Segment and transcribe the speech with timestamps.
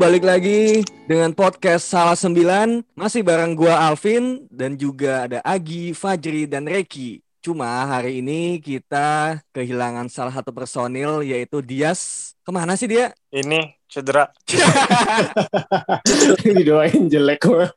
[0.00, 2.80] balik lagi dengan podcast Salah Sembilan.
[2.96, 9.40] Masih bareng gua Alvin Dan juga ada Agi, Fajri, dan Reki Cuma hari ini kita
[9.56, 13.16] kehilangan salah satu personil yaitu Dias Ke mana sih dia?
[13.32, 14.28] Ini cedera.
[16.44, 17.72] Didoain jelek gua.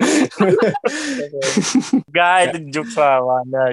[2.11, 3.71] Gak itu jokes lah mana.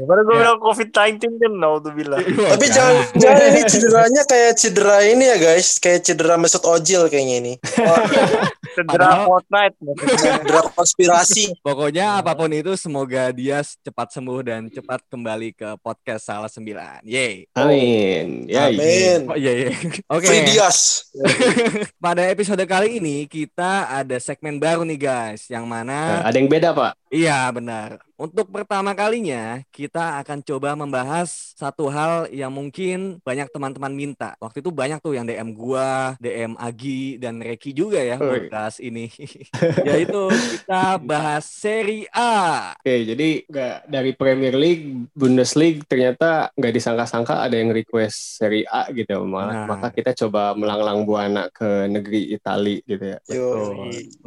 [0.00, 2.24] Baru gue bilang COVID-19 kan, no tuh bilang.
[2.24, 7.36] Tapi jangan, jangan ini cederanya kayak cedera ini ya guys, kayak cedera Mesut Ozil kayaknya
[7.42, 7.54] ini.
[8.74, 9.76] Cedera Fortnite.
[10.20, 11.44] Cedera konspirasi.
[11.64, 17.02] Pokoknya apa pun itu semoga dia cepat sembuh dan cepat kembali ke podcast Salah Sembilan.
[17.02, 17.50] Yeay.
[17.56, 18.46] Amin.
[18.46, 19.26] Ya, Amin.
[19.26, 19.70] Oh iya iya.
[20.14, 20.26] Oke.
[20.28, 21.10] Free Dias.
[22.04, 26.48] Pada episode kali ini kita ada segmen baru nih guys, yang mana Nah, ada yang
[26.48, 26.99] beda, Pak.
[27.10, 27.98] Iya benar.
[28.20, 34.36] Untuk pertama kalinya kita akan coba membahas satu hal yang mungkin banyak teman-teman minta.
[34.38, 38.20] Waktu itu banyak tuh yang DM gua, DM Agi dan Reki juga ya
[38.52, 39.08] bahas ini.
[39.88, 42.76] Yaitu kita bahas Seri A.
[42.76, 48.86] Oke, jadi nggak dari Premier League, Bundesliga ternyata nggak disangka-sangka ada yang request Serie A
[48.92, 49.24] gitu.
[49.24, 49.64] Nah.
[49.64, 53.18] Maka, kita coba melanglang buana ke negeri Itali gitu ya.
[53.32, 53.74] Yo.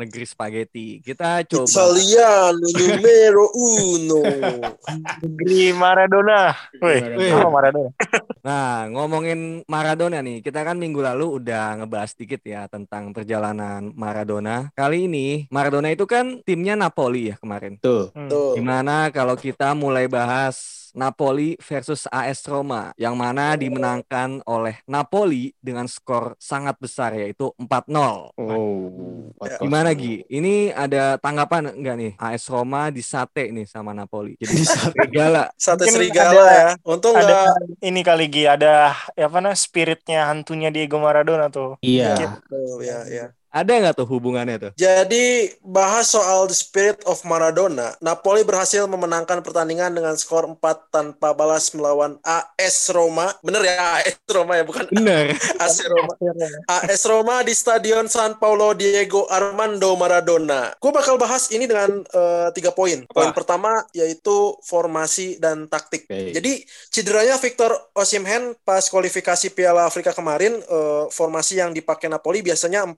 [0.02, 0.98] Negeri spaghetti.
[1.06, 4.22] Kita coba Italiano numero uno.
[5.24, 6.52] Negeri Maradona.
[6.82, 7.02] Wih,
[7.40, 7.90] oh Maradona.
[8.44, 14.68] Nah, ngomongin Maradona nih, kita kan minggu lalu udah ngebahas dikit ya tentang perjalanan Maradona.
[14.76, 17.80] Kali ini Maradona itu kan timnya Napoli ya kemarin.
[17.80, 18.12] Tuh.
[18.12, 18.28] Hmm.
[18.28, 18.60] Tuh.
[18.60, 25.90] Gimana kalau kita mulai bahas Napoli versus AS Roma yang mana dimenangkan oleh Napoli dengan
[25.90, 28.32] skor sangat besar yaitu 4-0.
[28.38, 29.34] Oh.
[29.60, 30.24] Gimana Gi?
[30.30, 34.38] Ini ada tanggapan enggak nih AS Roma disate nih sama Napoli.
[34.38, 35.50] Jadi serigala.
[35.58, 36.70] Sate serigala ada- ya.
[36.86, 37.84] Untung Ada nggak.
[37.84, 41.76] ini kali Gi, ada ya apa nah spiritnya hantunya Diego Maradona tuh.
[41.82, 42.40] Iya.
[42.48, 43.26] Tuh, ya, ya.
[43.54, 44.72] Ada nggak tuh hubungannya tuh?
[44.74, 51.38] Jadi bahas soal the spirit of Maradona, Napoli berhasil memenangkan pertandingan dengan skor 4 tanpa
[51.38, 53.30] balas melawan AS Roma.
[53.46, 55.38] Bener ya AS Roma ya, bukan Bener.
[55.70, 56.18] AC Roma.
[56.66, 60.74] AS Roma di Stadion San Paulo Diego Armando Maradona.
[60.82, 63.06] Gue bakal bahas ini dengan eh, tiga poin.
[63.06, 66.10] Poin pertama yaitu formasi dan taktik.
[66.10, 66.34] Oke.
[66.34, 72.90] Jadi cederanya Victor Osimhen pas kualifikasi Piala Afrika kemarin eh, formasi yang dipakai Napoli biasanya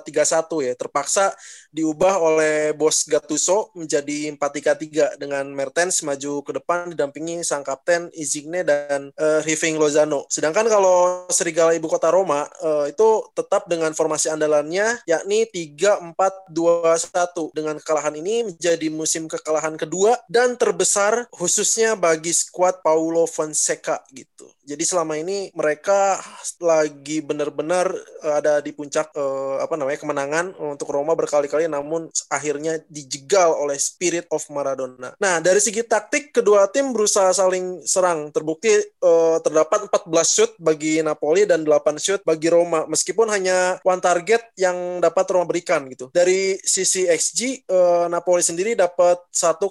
[0.00, 0.72] 4-2-3-1 ya.
[0.74, 1.30] Terpaksa
[1.70, 8.66] diubah oleh bos Gattuso menjadi 4-3-3 dengan Mertens maju ke depan didampingi sang kapten Insigne
[8.66, 10.26] dan eh, Riving Lozano.
[10.26, 17.54] Sedangkan kalau Serigala Ibu Kota Roma eh, itu tetap dengan formasi andalannya yakni 3-4-2-1.
[17.54, 24.48] Dengan kekalahan ini menjadi musim kekalahan kedua dan terbesar khususnya bagi skuad Paulo Fonseca gitu.
[24.64, 26.16] Jadi selama ini mereka
[26.56, 27.92] lagi benar-benar
[28.24, 33.76] eh, ada di puncak eh, apa namanya kemenangan untuk Roma berkali-kali namun akhirnya dijegal oleh
[33.76, 35.12] spirit of Maradona.
[35.20, 38.32] Nah, dari segi taktik kedua tim berusaha saling serang.
[38.32, 44.00] Terbukti eh, terdapat 14 shoot bagi Napoli dan 8 shoot bagi Roma meskipun hanya one
[44.00, 46.08] target yang dapat Roma berikan gitu.
[46.10, 49.68] Dari sisi XG eh, Napoli sendiri dapat 1,52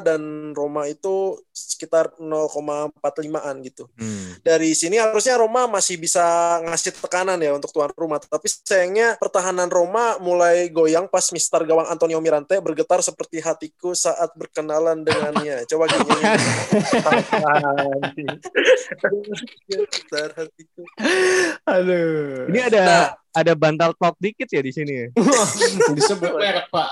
[0.00, 0.20] dan
[0.56, 4.38] Roma itu sekitar 0,45an gitu Hmm.
[4.46, 6.22] dari sini harusnya Roma masih bisa
[6.62, 8.22] ngasih tekanan ya untuk tuan rumah.
[8.22, 8.46] Tapi
[8.78, 15.02] sayangnya pertahanan Roma mulai goyang pas Mister gawang Antonio Mirante bergetar seperti hatiku saat berkenalan
[15.02, 15.66] dengannya.
[15.66, 16.14] Coba gini.
[19.66, 20.82] Bergetar hatiku.
[21.66, 22.46] Aduh.
[22.54, 23.10] Ini ada Nah.
[23.32, 24.92] Ada bantal talk dikit ya di sini.
[24.92, 25.06] ya?
[25.96, 26.90] disebut merek, Pak.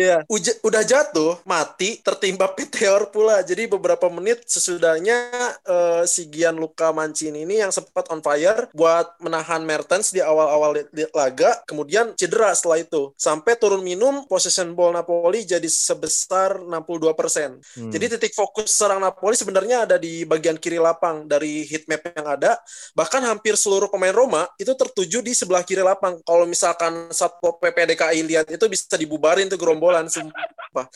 [0.00, 3.44] Iya, Uja- udah jatuh, mati, tertimpa Peteor pula.
[3.44, 5.18] Jadi beberapa menit sesudahnya
[5.64, 10.76] eh, si Gianluca Mancini ini yang sempat on fire buat menahan Mertens di awal-awal
[11.12, 13.12] laga, kemudian cedera setelah itu.
[13.16, 17.60] Sampai turun minum, possession ball Napoli jadi sebesar 62%.
[17.60, 17.90] Hmm.
[17.92, 22.28] Jadi titik fokus serang Napoli sebenarnya ada di bagian kiri lapang dari heat map yang
[22.28, 22.56] ada.
[22.96, 26.18] Bahkan hampir seluruh pemain Roma itu tertuju di sebelah kiri lapang.
[26.22, 30.86] Kalau misalkan Satpol PP DKI lihat itu bisa dibubarin tuh gerombolan sumpah.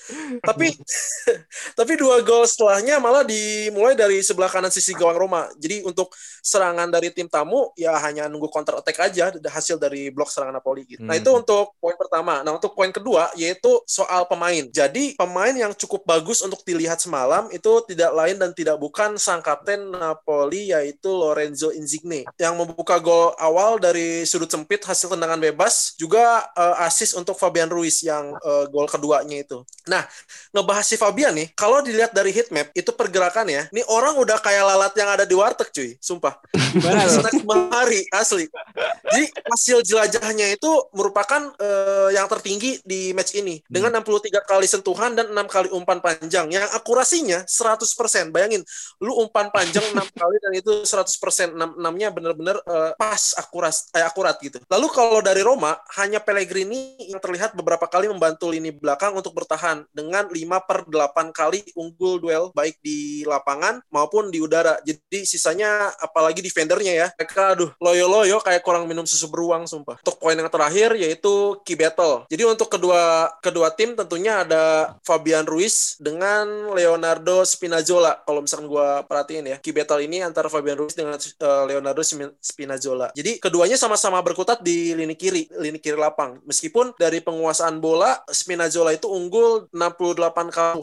[0.45, 0.71] tapi
[1.79, 5.51] tapi dua gol setelahnya malah dimulai dari sebelah kanan sisi gawang Roma.
[5.59, 6.15] Jadi untuk
[6.45, 10.87] serangan dari tim tamu ya hanya nunggu counter attack aja hasil dari blok serangan Napoli
[10.87, 11.03] gitu.
[11.03, 11.23] Nah, Hmm.
[11.23, 12.43] itu untuk poin pertama.
[12.47, 14.63] Nah, untuk poin kedua yaitu soal pemain.
[14.71, 19.43] Jadi pemain yang cukup bagus untuk dilihat semalam itu tidak lain dan tidak bukan sang
[19.43, 25.93] kapten Napoli yaitu Lorenzo Insigne yang membuka gol awal dari sudut sempit hasil tendangan bebas
[26.01, 29.61] juga eh, assist untuk Fabian Ruiz yang eh, gol keduanya itu.
[29.85, 30.09] Nah,
[30.57, 33.69] ngebahas si Fabian nih, kalau dilihat dari heat map itu pergerakan ya.
[33.69, 36.41] Nih orang udah kayak lalat yang ada di warteg cuy, sumpah.
[37.05, 38.49] Snack bahari asli.
[39.13, 45.13] Jadi hasil jelajahnya itu merupakan eh, yang tertinggi di match ini dengan 63 kali sentuhan
[45.13, 48.33] dan 6 kali umpan panjang yang akurasinya 100%.
[48.33, 48.65] Bayangin,
[49.05, 51.53] lu umpan panjang 6 kali dan itu 100%.
[51.55, 54.59] 6 6-nya benar-benar eh, pas akurat eh, akurat gitu.
[54.71, 59.85] Lalu kalau dari Roma hanya Pellegrini yang terlihat beberapa kali membantu lini belakang untuk bertahan
[59.91, 64.79] dengan 5 per 8 kali unggul duel baik di lapangan maupun di udara.
[64.83, 67.09] Jadi sisanya apalagi defendernya ya.
[67.19, 70.01] Mereka aduh loyo-loyo kayak kurang minum susu beruang sumpah.
[70.01, 72.25] Untuk poin yang terakhir yaitu key battle.
[72.31, 78.23] Jadi untuk kedua kedua tim tentunya ada Fabian Ruiz dengan Leonardo Spinazzola.
[78.25, 82.35] Kalau misalkan gua perhatiin ya, key battle ini antara Fabian Ruiz dengan eh, Leonardo Spin-
[82.85, 83.09] Spinazzola.
[83.17, 86.37] Jadi keduanya sama-sama berkutat di lini kiri, lini kiri lapang.
[86.45, 90.83] Meskipun dari penguasaan bola Spinazzola itu unggul 68 kali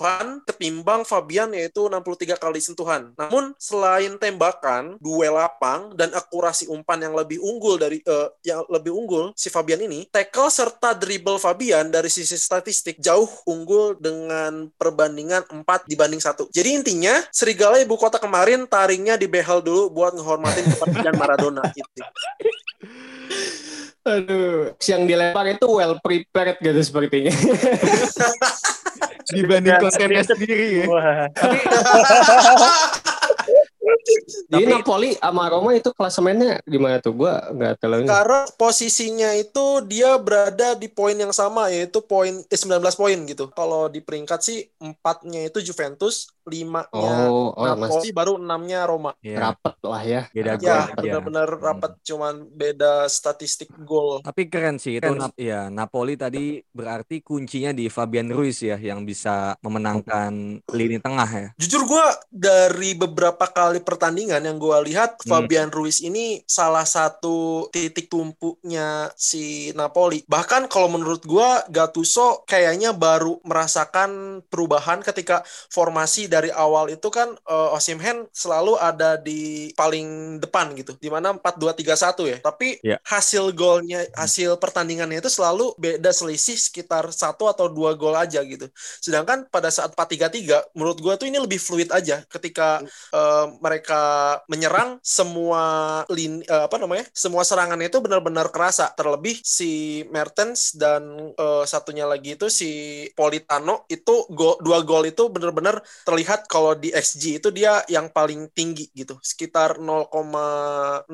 [0.49, 3.13] ketimbang Fabian yaitu 63 kali sentuhan.
[3.13, 8.89] Namun selain tembakan, duel lapang dan akurasi umpan yang lebih unggul dari eh, yang lebih
[8.89, 15.45] unggul si Fabian ini, tackle serta dribble Fabian dari sisi statistik jauh unggul dengan perbandingan
[15.45, 16.49] 4 dibanding satu.
[16.49, 21.90] Jadi intinya Serigala ibu kota kemarin taringnya di behel dulu buat ngehormatin kepergian Maradona gitu.
[24.01, 27.29] Aduh, yang dilempar itu well prepared gitu sepertinya.
[29.31, 30.49] Dibanding Ya, kontennya sedikit.
[30.49, 30.85] sendiri ya.
[34.51, 37.13] Jadi Tapi- Napoli sama Roma itu klasemennya gimana tuh?
[37.15, 38.03] Gua nggak tahu.
[38.03, 43.47] Sekarang posisinya itu dia berada di poin yang sama yaitu poin eh, 19 poin gitu.
[43.53, 49.11] Kalau di peringkat sih empatnya itu Juventus, limanya Oh, oh Napoli, masih baru enamnya Roma.
[49.21, 50.21] Ya, rapet lah ya.
[50.31, 54.23] beda Ya, benar-benar rapat cuman beda statistik gol.
[54.23, 59.03] Tapi keren sih itu Nap- ya Napoli tadi berarti kuncinya di Fabian Ruiz ya yang
[59.03, 61.47] bisa memenangkan lini tengah ya.
[61.59, 65.27] Jujur gue dari beberapa kali pertandingan yang gue lihat Hmm.
[65.27, 70.23] Fabian Ruiz ini salah satu titik tumpunya si Napoli.
[70.25, 77.35] Bahkan kalau menurut gue Gattuso kayaknya baru merasakan perubahan ketika formasi dari awal itu kan
[77.35, 80.95] eh, Osimhen selalu ada di paling depan gitu.
[80.97, 82.39] Di mana 4-2-3-1 ya.
[82.39, 82.97] Tapi Ya.
[83.03, 88.65] hasil golnya, hasil pertandingannya itu selalu beda selisih sekitar satu atau dua gol aja gitu.
[89.03, 92.79] Sedangkan pada saat 4-3-3 menurut gua tuh ini lebih fluid aja ketika
[93.13, 94.01] eh, mereka
[94.47, 95.61] menyerang semua
[96.11, 97.05] lin eh, apa namanya?
[97.13, 98.91] semua serangannya itu benar-benar kerasa.
[98.95, 102.69] Terlebih si Mertens dan eh, satunya lagi itu si
[103.17, 108.49] Politano itu go- dua gol itu benar-benar terlihat kalau di XG itu dia yang paling
[108.51, 109.17] tinggi gitu.
[109.21, 111.07] Sekitar 0,6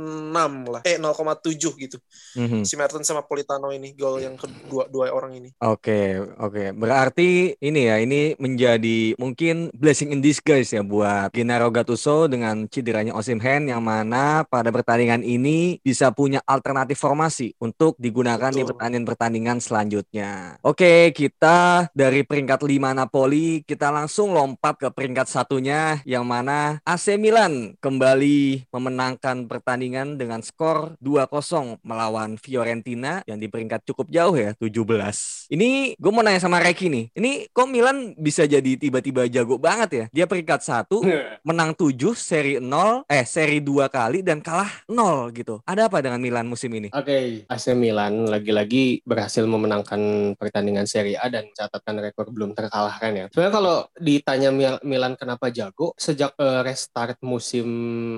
[0.67, 0.81] lah.
[0.85, 1.97] Eh 0,7 gitu.
[2.37, 2.63] Mhm.
[2.63, 5.49] Si Mertens sama Politano ini gol yang kedua dua orang ini.
[5.63, 6.73] Oke, oke.
[6.75, 13.13] Berarti ini ya, ini menjadi mungkin blessing in disguise ya buat Gennaro Gattuso dengan cederanya
[13.15, 18.75] Osimhen yang mana pada pertandingan ini bisa punya alternatif formasi untuk digunakan di Betul.
[18.75, 20.57] pertandingan-pertandingan selanjutnya.
[20.63, 27.21] Oke, kita dari peringkat 5 Napoli, kita langsung lompat ke peringkat satunya yang mana AC
[27.21, 34.57] Milan kembali memenangkan pertandingan dengan skor 2-0 melawan Fiorentina yang di peringkat cukup jauh ya,
[34.57, 35.46] 17.
[35.47, 37.05] Ini gue mau nanya sama Reki nih.
[37.15, 40.05] Ini kok Milan bisa jadi tiba-tiba jago banget ya?
[40.11, 40.99] Dia peringkat satu,
[41.41, 45.63] menang 7, seri 0, eh seri 2 kali dan kalah 0 gitu.
[45.63, 46.91] Ada apa dengan Milan musim ini?
[46.91, 53.25] Oke, AC Milan lagi-lagi berhasil memenangkan pertandingan Serie A dan mencatatkan rekor belum terkalahkan ya.
[53.31, 57.67] Sebenarnya kalau ditanya Mil- Milan kenapa jago, sejak eh, restart musim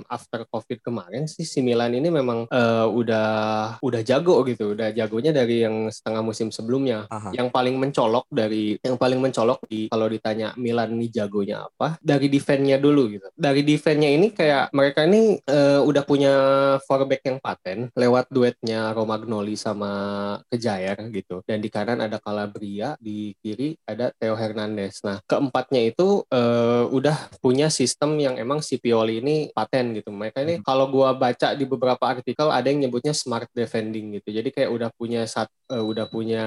[0.10, 3.30] after Covid kemarin sih si Milan ini memang eh, udah
[3.86, 7.06] udah jago gitu, udah jagonya dari yang setengah musim sebelumnya.
[7.20, 7.36] Aha.
[7.36, 12.32] Yang paling mencolok dari yang paling mencolok di kalau ditanya Milan nih jagonya apa, dari
[12.32, 13.28] defense-nya dulu gitu.
[13.36, 16.34] Dari defense-nya ini kayak mereka ini eh, udah punya
[16.88, 19.92] foreback yang paten lewat duetnya Romagnoli sama
[20.48, 21.44] Kejair gitu.
[21.44, 25.04] Dan di kanan ada Calabria, di kiri ada Theo Hernandez.
[25.04, 30.16] Nah, keempatnya itu eh, udah punya sistem yang emang si Pioli ini paten gitu.
[30.16, 34.32] Mereka ini kalau gua baca di beberapa artikel ada yang nyebutnya smart defending gitu.
[34.32, 36.46] Jadi kayak udah punya sat, eh, udah punya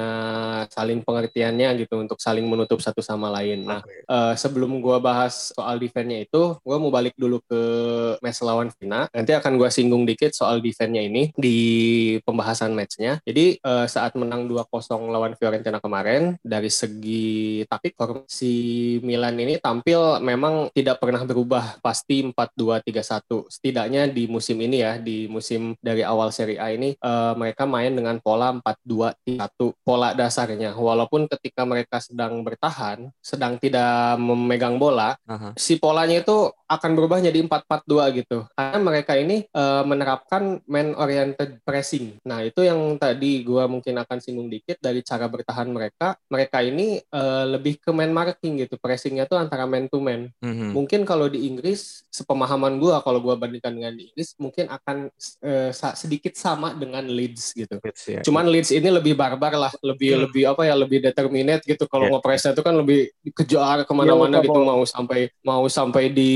[0.71, 3.64] saling pengertiannya gitu untuk saling menutup satu sama lain.
[3.66, 7.61] Nah, eh, sebelum gua bahas soal defense-nya itu, gua mau balik dulu ke
[8.21, 9.09] match lawan Vina.
[9.11, 11.59] Nanti akan gua singgung dikit soal defense-nya ini di
[12.23, 13.19] pembahasan match-nya.
[13.25, 14.69] Jadi eh, saat menang 2-0
[15.11, 18.52] lawan Fiorentina kemarin, dari segi taktik si
[19.00, 23.49] Milan ini tampil memang tidak pernah berubah, pasti 4-2-3-1.
[23.49, 27.92] Setidaknya di musim ini ya, di musim dari awal Serie A ini eh, mereka main
[27.95, 29.73] dengan pola 4-2-3-1.
[29.81, 30.71] Pola dasar dasarnya.
[30.76, 35.56] Walaupun ketika mereka sedang bertahan, sedang tidak memegang bola, Aha.
[35.56, 38.38] si polanya itu akan berubah jadi 4-4-2 gitu.
[38.52, 42.17] Karena mereka ini eh, menerapkan man oriented pressing.
[42.23, 46.17] Nah, itu yang tadi gua mungkin akan singgung dikit dari cara bertahan mereka.
[46.26, 48.76] Mereka ini eh, lebih ke man marking gitu.
[48.76, 50.33] Pressingnya tuh antara man to man.
[50.41, 50.73] Mhm.
[50.73, 55.12] Mungkin kalau di Inggris, sepemahaman gua kalau gua bandingkan dengan di Inggris, mungkin akan
[55.73, 57.76] sa- sedikit sama dengan Leeds gitu.
[57.79, 58.21] Fits, ya.
[58.23, 60.23] Cuman Leeds ini lebih barbar lah, lebih Hmm.
[60.29, 61.85] lebih apa ya, lebih determinate gitu.
[61.87, 62.12] Kalau Iya.
[62.17, 64.69] ngepresnya itu kan lebih dikejar ke mana-mana Iya, gitu, Bob.
[64.69, 66.33] mau sampai mau sampai di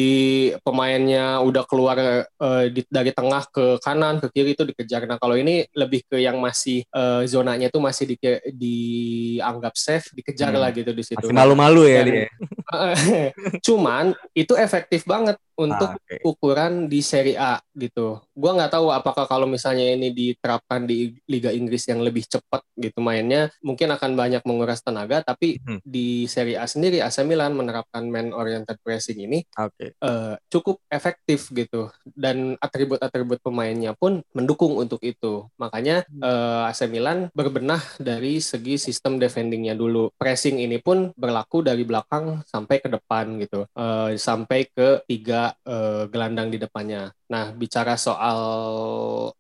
[0.61, 5.05] pemainnya udah keluar eh, di- dari tengah ke kanan ke kiri itu dikejar.
[5.05, 8.17] Nah kalau ini lebih ke yang masih eh, zonanya itu masih di,
[8.53, 10.61] dianggap safe, dikejar Hmm.
[10.61, 11.21] lah gitu di situ.
[11.21, 12.29] Masih malu-malu ya Dan- dia.
[13.67, 16.17] Cuman itu efektif banget untuk Ah, oke.
[16.23, 18.21] ukuran di Serie A gitu.
[18.33, 23.01] Gua nggak tahu apakah kalau misalnya ini diterapkan di Liga Inggris yang lebih cepat gitu
[23.01, 25.21] mainnya, mungkin akan banyak menguras tenaga.
[25.21, 25.81] Tapi Hmm.
[25.83, 29.97] di Serie A sendiri AC Milan menerapkan man oriented pressing ini Oke.
[29.97, 35.49] eh, cukup efektif gitu dan atribut-atribut pemainnya pun mendukung untuk itu.
[35.57, 40.13] Makanya eh, AC Milan berbenah dari segi sistem defendingnya dulu.
[40.15, 46.03] Pressing ini pun berlaku dari belakang sampai ke depan gitu, Eh, sampai ke tiga eh,
[46.13, 47.01] gelandang di depannya.
[47.27, 48.39] Nah, bicara soal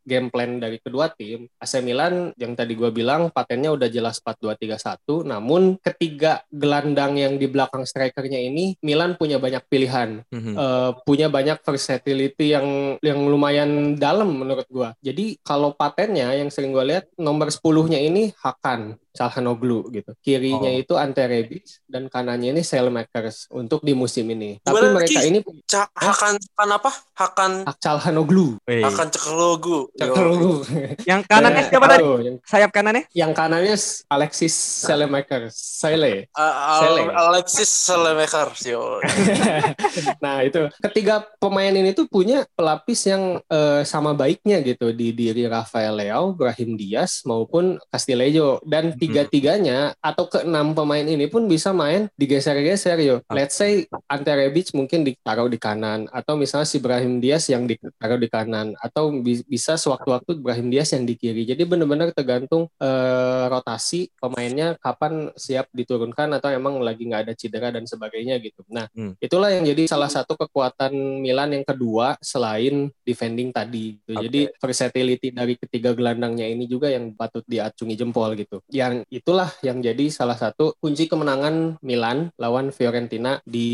[0.02, 5.23] game plan dari kedua tim, AC Milan yang tadi gue bilang patennya udah jelas 4-2-3-1,
[5.23, 10.55] namun ketiga gelandang yang di belakang strikernya ini Milan punya banyak pilihan Mhm.
[10.57, 12.66] eh, punya banyak versatility yang
[12.99, 14.90] yang lumayan dalam menurut gua.
[14.99, 20.12] Jadi kalau patennya yang sering gua lihat nomor 10-nya ini Hakan Calhanoglu gitu.
[20.21, 20.76] Kirinya Oh.
[20.76, 24.61] itu Ante Rebic dan kanannya ini Saelmakers untuk di musim ini.
[24.61, 25.38] Tapi Gimana, mereka ini
[25.73, 26.90] Hakan Hakan apa?
[27.16, 28.56] Hakan Hak Calhanoglu.
[28.64, 29.90] Hakan Ceklogu.
[29.95, 30.64] Calhanoglu.
[31.04, 32.02] Yang kanannya Eh, siapa tadi?
[32.04, 33.02] Yang, Sayap kanannya?
[33.12, 33.76] yang kanannya
[34.09, 34.54] Alexis
[34.87, 35.54] Saelmakers.
[35.56, 36.28] Sele.
[36.80, 37.02] Sele.
[37.12, 38.52] Alexis Selemakar.
[38.64, 38.99] Yo.
[40.25, 45.45] nah itu ketiga pemain ini tuh punya pelapis yang eh, sama baiknya gitu di diri
[45.47, 52.09] Rafael Leao, Brahim Diaz maupun Castillejo dan tiga-tiganya atau keenam pemain ini pun bisa main
[52.16, 53.16] digeser-geser yo.
[53.28, 58.18] Let's say Ante Rebic mungkin ditaruh di kanan atau misalnya si Brahim Diaz yang ditaruh
[58.18, 61.42] di kanan atau bi- bisa sewaktu-waktu Brahim Diaz yang di kiri.
[61.44, 67.68] Jadi benar-benar tergantung eh, rotasi pemainnya kapan siap diturunkan atau emang lagi nggak ada cedera
[67.75, 68.62] dan sebagainya gitu.
[68.70, 74.12] Nah itulah yang jadi salah satu kekuatan Milan yang kedua selain defending tadi gitu.
[74.16, 74.25] Oke.
[74.28, 78.62] Jadi versatility dari ketiga gelandangnya ini juga yang patut diacungi jempol gitu.
[78.70, 83.68] Yang itulah yang jadi salah satu kunci kemenangan Milan lawan Fiorentina di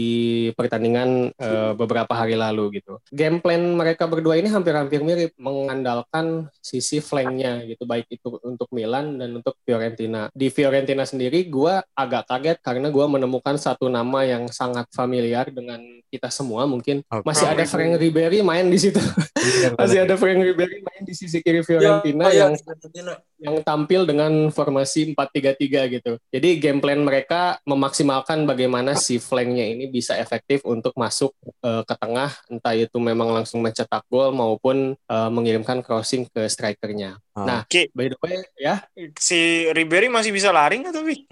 [0.55, 3.01] pertandingan eh, beberapa hari lalu gitu.
[3.11, 9.19] Game plan mereka berdua ini hampir-hampir mirip mengandalkan sisi flanknya gitu baik itu untuk Milan
[9.19, 10.31] dan untuk Fiorentina.
[10.31, 15.83] Di Fiorentina sendiri gua agak kaget karena gua menemukan satu nama yang sangat familiar dengan
[16.07, 17.27] kita semua mungkin Oke.
[17.27, 19.03] masih ada Frank Ribery main di situ.
[19.81, 24.53] masih ada Frank Ribery main di sisi kiri Fiorentina Ya, yang ya, yang tampil dengan
[24.55, 26.13] formasi 4-3-3 gitu.
[26.31, 31.35] Jadi game plan mereka memaksimalkan bagaimana si flanknya ini bisa efektif untuk masuk
[31.65, 37.17] eh, ke tengah, entah itu memang langsung mencetak gol maupun eh, mengirimkan crossing ke strikernya.
[37.33, 37.49] Ah.
[37.49, 38.85] Nah, Oke, by the way ya,
[39.17, 41.25] si Ribery masih bisa lari nggak tapi?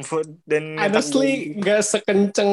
[0.49, 2.51] Dan honestly nggak sekenceng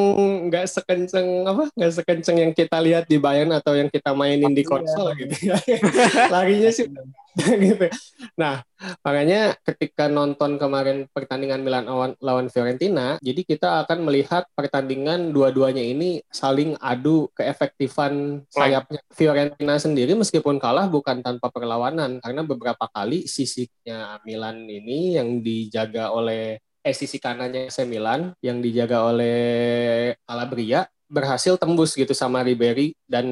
[0.51, 1.71] nggak sekenceng apa?
[1.71, 5.55] Nggak sekenceng yang kita lihat di Bayern atau yang kita mainin di konsol gitu ya.
[6.35, 6.91] larinya sih
[7.63, 7.87] gitu.
[8.35, 8.67] Nah
[9.01, 15.81] makanya ketika nonton kemarin pertandingan Milan lawan, lawan Fiorentina jadi kita akan melihat pertandingan dua-duanya
[15.81, 22.19] ini saling adu keefektifan sayapnya Fiorentina sendiri meskipun kalah bukan tanpa perlawanan.
[22.19, 28.63] Karena beberapa kali sisinya Milan ini yang dijaga oleh eh sisi kanannya AC Milan yang
[28.63, 33.25] dijaga oleh Calabria berhasil tembus gitu sama Ribery dan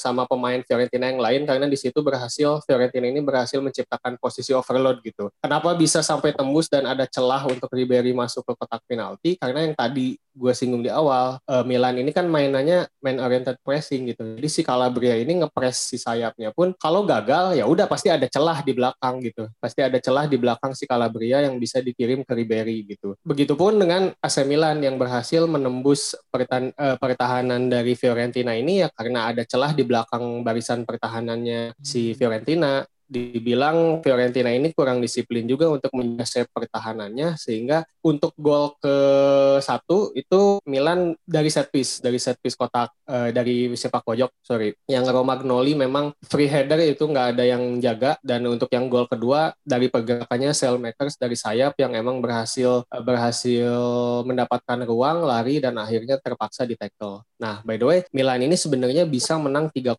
[0.00, 5.04] sama pemain Fiorentina yang lain karena di situ berhasil Fiorentina ini berhasil menciptakan posisi overload
[5.04, 5.28] gitu.
[5.36, 9.36] Kenapa bisa sampai tembus dan ada celah untuk Ribery masuk ke kotak penalti?
[9.36, 14.06] Karena yang tadi gue singgung di awal, eh, Milan ini kan mainannya main oriented pressing
[14.06, 14.22] gitu.
[14.38, 18.62] Jadi si Calabria ini ngepres si sayapnya pun kalau gagal ya udah pasti ada celah
[18.62, 19.50] di belakang gitu.
[19.58, 23.18] Pasti ada celah di belakang si Calabria yang bisa dikirim ke Ribery gitu.
[23.26, 29.34] Begitupun dengan AC Milan yang berhasil menembus pertan- eh, pertahanan dari Fiorentina ini ya karena
[29.34, 35.88] ada celah di belakang barisan pertahanannya si Fiorentina dibilang Fiorentina ini kurang disiplin juga untuk
[35.96, 38.96] menjaga pertahanannya sehingga untuk gol ke
[39.64, 44.76] satu itu Milan dari set piece dari set piece kotak uh, dari sepak pojok sorry
[44.84, 49.56] yang Romagnoli memang free header itu nggak ada yang jaga dan untuk yang gol kedua
[49.64, 53.72] dari pergerakannya Makers dari sayap yang emang berhasil uh, berhasil
[54.28, 57.24] mendapatkan ruang lari dan akhirnya terpaksa di tackle.
[57.40, 59.96] Nah by the way Milan ini sebenarnya bisa menang 3-0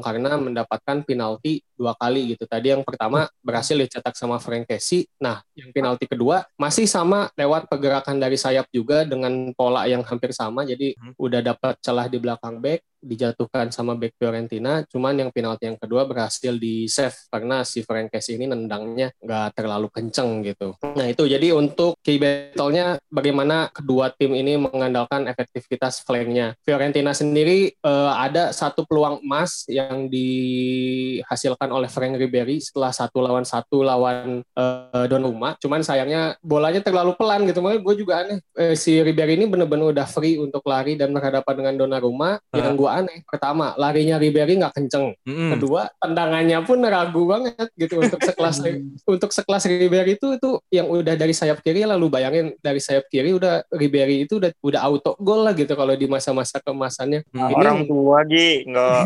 [0.00, 2.46] karena mendapatkan penalti dua kali gitu.
[2.52, 5.08] Tadi yang pertama berhasil dicetak sama Frank Casey.
[5.16, 10.36] Nah, yang penalti kedua masih sama lewat pergerakan dari sayap juga dengan pola yang hampir
[10.36, 10.68] sama.
[10.68, 11.16] Jadi hmm.
[11.16, 14.86] udah dapat celah di belakang back, dijatuhkan sama back Fiorentina.
[14.86, 19.58] Cuman yang penalti yang kedua berhasil di save karena si Frank Casey ini nendangnya nggak
[19.58, 20.78] terlalu kenceng gitu.
[20.94, 26.54] Nah itu jadi untuk key battle-nya bagaimana kedua tim ini mengandalkan efektivitas flanknya.
[26.62, 33.42] Fiorentina sendiri uh, ada satu peluang emas yang dihasilkan oleh Frank Ribery setelah satu lawan
[33.42, 35.58] satu lawan uh, Donnarumma.
[35.58, 37.58] Cuman sayangnya bolanya terlalu pelan gitu.
[37.58, 38.38] Makanya gue juga aneh.
[38.54, 42.38] Eh, si Ribery ini benar-benar udah free untuk lari dan berhadapan dengan Donnarumma.
[42.52, 42.62] Uh.
[42.62, 43.24] Yang gue aneh.
[43.24, 45.16] Pertama, larinya Ribery nggak kenceng.
[45.24, 45.50] Mm -hmm.
[45.56, 48.60] Kedua, tendangannya pun ragu banget gitu untuk sekelas
[49.08, 53.32] untuk sekelas Ribery itu itu yang udah dari sayap kiri lalu bayangin dari sayap kiri
[53.32, 57.24] udah Ribery itu udah udah auto gol lah gitu kalau di masa-masa kemasannya.
[57.32, 57.50] Hmm.
[57.50, 59.02] Ini, orang tua Gi nggak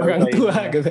[0.00, 0.90] orang tua gitu.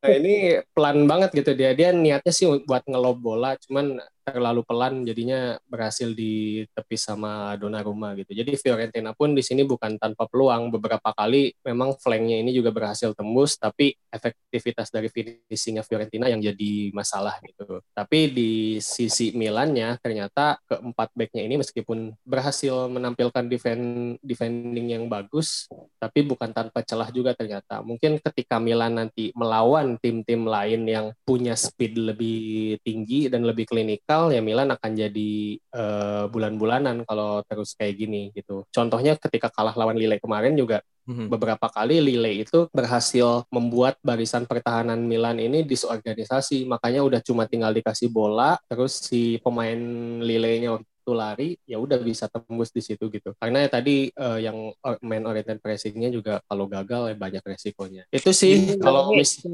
[0.00, 0.34] Nah, ini
[0.72, 1.70] pelan banget gitu dia.
[1.74, 8.32] Dia niatnya sih buat ngelob bola, cuman terlalu pelan jadinya berhasil ditepis sama Donnarumma gitu.
[8.32, 10.72] Jadi Fiorentina pun di sini bukan tanpa peluang.
[10.72, 16.88] Beberapa kali memang flanknya ini juga berhasil tembus, tapi efektivitas dari finishingnya Fiorentina yang jadi
[16.96, 17.84] masalah gitu.
[17.92, 25.68] Tapi di sisi Milannya ternyata keempat backnya ini meskipun berhasil menampilkan defend defending yang bagus,
[26.00, 27.84] tapi bukan tanpa celah juga ternyata.
[27.84, 34.13] Mungkin ketika Milan nanti melawan tim-tim lain yang punya speed lebih tinggi dan lebih klinikal
[34.32, 35.32] ya Milan akan jadi
[35.74, 38.66] uh, bulan-bulanan kalau terus kayak gini gitu.
[38.70, 44.48] Contohnya ketika kalah lawan Lille kemarin juga hmm Beberapa kali Lille itu berhasil membuat barisan
[44.48, 49.76] pertahanan Milan ini disorganisasi, makanya udah cuma tinggal dikasih bola, terus si pemain
[50.24, 50.80] Lille-nya
[51.12, 53.36] lari ya udah bisa tembus di situ gitu.
[53.36, 54.72] Karena ya tadi uh, yang
[55.04, 58.08] main oriented pressingnya juga kalau gagal ya banyak resikonya.
[58.08, 59.44] Itu sih ya, kalau mis-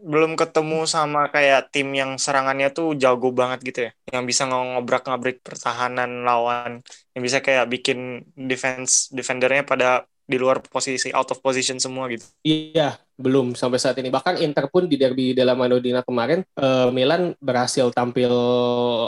[0.00, 3.90] belum ketemu sama kayak tim yang serangannya tuh jago banget gitu ya.
[4.14, 6.80] Yang bisa ngobrak-ngabrik pertahanan lawan
[7.12, 12.24] yang bisa kayak bikin defense defendernya pada di luar posisi out of position semua gitu.
[12.40, 14.10] Iya, belum sampai saat ini.
[14.10, 18.32] Bahkan Inter pun di derby della Madonnina kemarin uh, Milan berhasil tampil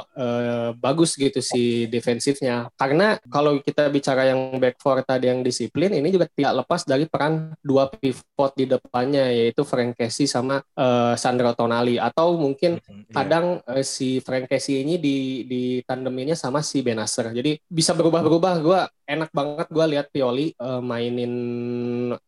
[0.02, 2.70] uh, bagus gitu si defensifnya.
[2.78, 7.04] Karena kalau kita bicara yang back four tadi yang disiplin ini juga tidak lepas dari
[7.10, 13.10] peran dua pivot di depannya yaitu Frank Casey sama uh, Sandro Tonali atau mungkin mm-hmm,
[13.10, 17.34] kadang uh, si Frank Casey ini di di tandeminnya sama si Benacer.
[17.34, 18.54] Jadi bisa berubah-berubah.
[18.62, 21.32] Gue enak banget gue lihat Pioli uh, mainin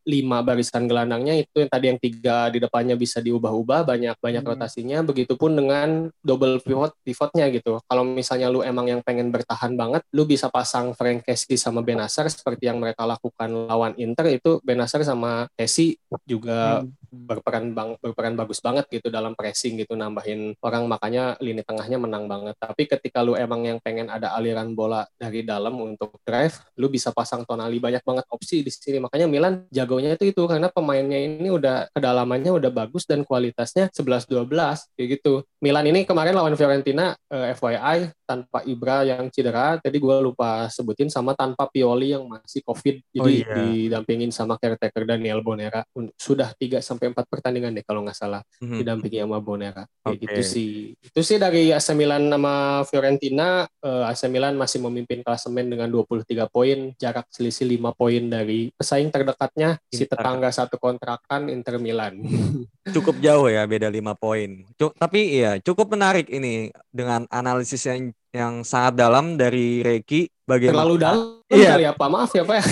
[0.07, 4.51] lima barisan gelandangnya itu tadi yang tiga di depannya bisa diubah-ubah banyak banyak hmm.
[4.51, 10.03] rotasinya begitupun dengan double pivot pivotnya gitu kalau misalnya lu emang yang pengen bertahan banget
[10.11, 15.05] lu bisa pasang Frank Casey sama Benacer seperti yang mereka lakukan lawan Inter itu Benacer
[15.07, 15.95] sama Casey
[16.27, 16.98] juga hmm.
[17.09, 22.29] Berperan bang berperan bagus banget gitu dalam pressing gitu nambahin orang makanya lini tengahnya menang
[22.29, 26.87] banget tapi ketika lu emang yang pengen ada aliran bola dari dalam untuk drive lu
[26.87, 31.19] bisa pasang tonali banyak banget opsi di sini makanya Milan jagonya itu itu karena pemainnya
[31.19, 35.43] ini udah kedalamannya udah bagus dan kualitasnya 11-12 kayak gitu.
[35.59, 41.09] Milan ini kemarin lawan Fiorentina eh, FYI tanpa Ibra yang cedera, tadi gue lupa sebutin
[41.09, 43.55] sama tanpa Pioli yang masih COVID, jadi oh, iya.
[43.57, 45.81] didampingin sama caretaker Daniel Bonera.
[46.13, 48.77] Sudah 3 sampai empat pertandingan deh kalau nggak salah mm-hmm.
[48.77, 49.83] didampingi sama Bonera.
[50.05, 50.25] Kayak okay.
[50.29, 50.71] gitu sih.
[51.01, 55.89] Itu sih dari AC Milan sama Fiorentina, uh, eh, AC Milan masih memimpin klasemen dengan
[55.89, 59.97] 23 poin, jarak selisih 5 poin dari pesaing terdekatnya Inter.
[59.97, 62.21] si tetangga satu kontrakan Inter Milan.
[62.95, 64.65] Cukup jauh ya, beda 5 poin.
[64.77, 70.29] Tapi iya, cukup menarik ini dengan analisis yang yang sangat dalam dari Reiki.
[70.45, 70.73] Bagaimana?
[70.81, 71.77] Terlalu dalam iya.
[71.77, 72.05] kali apa?
[72.09, 72.61] Maaf ya Pak.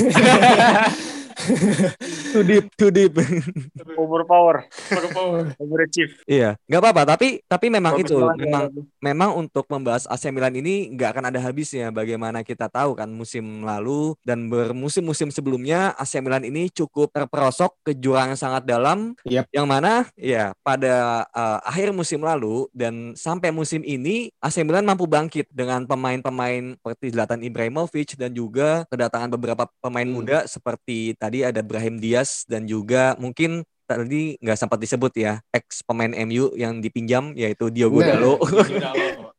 [2.38, 3.14] too deep, too deep.
[4.02, 4.70] Overpower.
[4.94, 5.58] Overpower.
[5.58, 6.14] Overachieve.
[6.30, 7.02] Iya, nggak apa-apa.
[7.18, 8.70] Tapi tapi memang itu, memang
[9.02, 11.90] memang untuk membahas AC Milan ini nggak akan ada habisnya.
[11.90, 17.98] Bagaimana kita tahu kan musim lalu dan bermusim-musim sebelumnya AC Milan ini cukup terperosok ke
[17.98, 19.18] jurang yang sangat dalam.
[19.26, 19.50] Yep.
[19.50, 25.10] Yang mana ya pada uh, akhir musim lalu dan sampai musim ini AC Milan mampu
[25.10, 30.16] bangkit dengan pemain-pemain seperti Zlatan Ibrahimovic dan juga kedatangan beberapa pemain hmm.
[30.16, 35.80] muda seperti tadi ada Brahim Diaz dan juga mungkin tadi nggak sempat disebut ya ex
[35.88, 38.36] pemain MU yang dipinjam yaitu Diogo Nah, Dalo.
[38.44, 39.37] Diogo Dalo.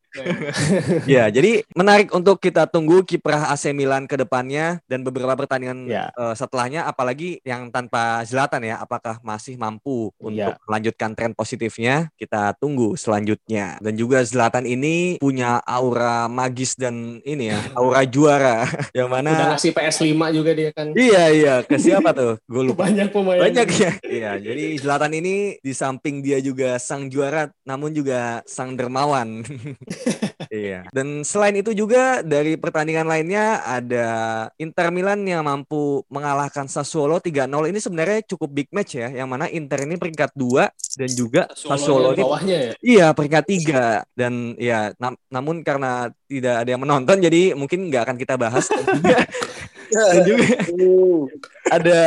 [1.04, 6.10] Ya, jadi menarik untuk kita tunggu kiprah AC Milan ke depannya dan beberapa pertandingan Ya.
[6.12, 10.60] eh, setelahnya apalagi yang tanpa Zlatan ya, apakah masih mampu untuk Ya.
[10.64, 12.08] melanjutkan tren positifnya?
[12.14, 13.76] Kita tunggu selanjutnya.
[13.78, 19.48] Dan juga Zlatan ini punya aura magis dan ini ya, aura juara yang Udah mana
[19.54, 20.92] ngasih PS5 juga dia kan.
[20.92, 22.36] Iya, iya, ke siapa tuh?
[22.44, 22.88] Gue lupa.
[22.88, 23.40] Banyak pemain.
[23.40, 23.92] Banyak ya.
[24.02, 29.42] Iya, jadi Zlatan ini di samping dia juga sang juara, namun juga sang dermawan.
[30.52, 30.86] iya.
[30.90, 34.06] Dan selain itu juga dari pertandingan lainnya ada
[34.56, 37.70] Inter Milan yang mampu mengalahkan Sassuolo 3-0.
[37.70, 42.14] Ini sebenarnya cukup big match ya, yang mana Inter ini peringkat 2 dan juga Sassuolo
[42.14, 42.72] di ini bawahnya ya.
[42.82, 43.84] Iya peringkat tiga
[44.16, 48.68] dan ya nam- namun karena tidak ada yang menonton jadi mungkin nggak akan kita bahas
[50.12, 50.46] dan juga,
[51.68, 52.00] ada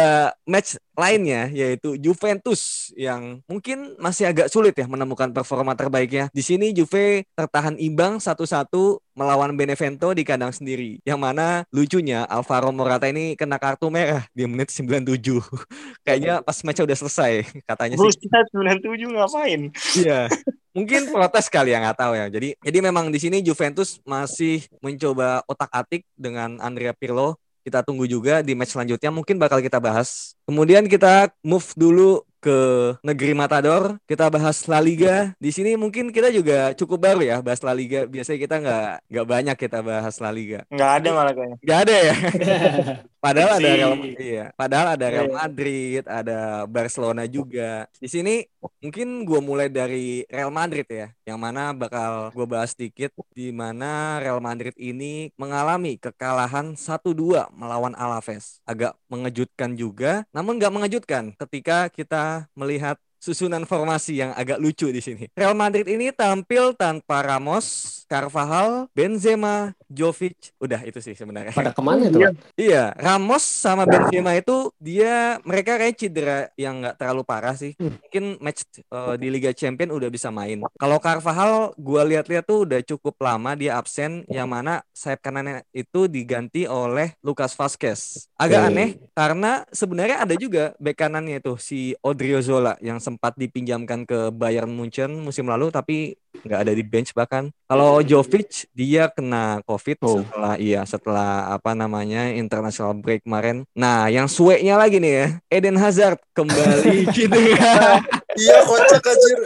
[0.46, 6.30] match lainnya yaitu Juventus yang mungkin masih agak sulit ya menemukan performa terbaiknya.
[6.30, 11.02] Di sini Juve tertahan imbang satu-satu melawan Benevento di kandang sendiri.
[11.02, 15.18] Yang mana lucunya Alvaro Morata ini kena kartu merah di menit 97.
[16.06, 17.34] Kayaknya pas match udah selesai
[17.66, 18.06] katanya sih.
[18.06, 19.62] Buset 97 ngapain?
[19.98, 20.22] Iya.
[20.72, 22.32] Mungkin protes kali ya nggak tahu ya.
[22.32, 27.36] Jadi jadi memang di sini Juventus masih mencoba otak-atik dengan Andrea Pirlo.
[27.62, 30.34] Kita tunggu juga di match selanjutnya mungkin bakal kita bahas.
[30.50, 32.58] Kemudian kita move dulu ke
[33.06, 34.02] negeri Matador.
[34.10, 35.32] Kita bahas La Liga.
[35.38, 38.10] Di sini mungkin kita juga cukup baru ya bahas La Liga.
[38.10, 40.66] Biasanya kita nggak nggak banyak kita bahas La Liga.
[40.74, 41.58] Nggak ada malah kayaknya.
[41.62, 42.16] Nggak ada ya.
[43.22, 44.46] Padahal ada Real, iya.
[44.58, 45.38] Padahal ada Real Iya.
[45.38, 47.86] Madrid, ada Barcelona juga.
[48.02, 48.50] Di sini
[48.82, 54.18] mungkin gua mulai dari Real Madrid ya, yang mana bakal gua bahas sedikit di mana
[54.18, 58.58] Real Madrid ini mengalami kekalahan 1-2 melawan Alaves.
[58.66, 64.98] Agak mengejutkan juga, namun nggak mengejutkan ketika kita melihat susunan formasi yang agak lucu di
[64.98, 65.30] sini.
[65.38, 70.58] Real Madrid ini tampil tanpa Ramos, Carvajal, Benzema, Jovic.
[70.58, 71.54] Udah itu sih sebenarnya.
[71.54, 72.18] Pada ke mana itu?
[72.18, 72.32] Iya.
[72.58, 77.78] Iya, Ramos sama Benzema itu dia mereka kayak cedera yang nggak terlalu parah sih.
[77.78, 80.66] Mungkin match eh, di Liga Champion udah bisa main.
[80.82, 86.10] Kalau Carvajal gua lihat-lihat tuh udah cukup lama dia absen yang mana sayap kanannya itu
[86.10, 88.26] diganti oleh Lucas Vazquez.
[88.34, 94.32] Agak aneh karena sebenarnya ada juga bek kanannya itu si Odriozola yang sempat dipinjamkan ke
[94.32, 97.52] Bayern Munchen musim lalu tapi nggak ada di bench bahkan.
[97.68, 100.24] Kalau Jovic dia kena COVID Oh.
[100.24, 103.68] setelah iya setelah apa namanya international break kemarin.
[103.76, 108.00] Nah, yang sueknya lagi nih ya, Eden Hazard kembali cedera.
[108.32, 109.38] Iya kocak anjir.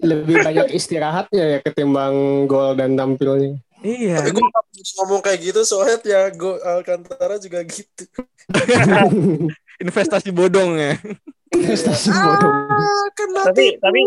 [0.00, 3.60] Lebih banyak istirahatnya ya ketimbang gol dan tampilnya.
[3.84, 4.16] iya.
[4.16, 4.48] Tapi gue
[4.96, 8.08] ngomong kayak gitu soalnya ya gue Alcantara juga gitu.
[9.78, 10.92] investasi bodong ya.
[11.48, 12.52] Bodoh.
[12.68, 13.80] Ah, kena Tapi- tipu.
[13.80, 14.04] tapi-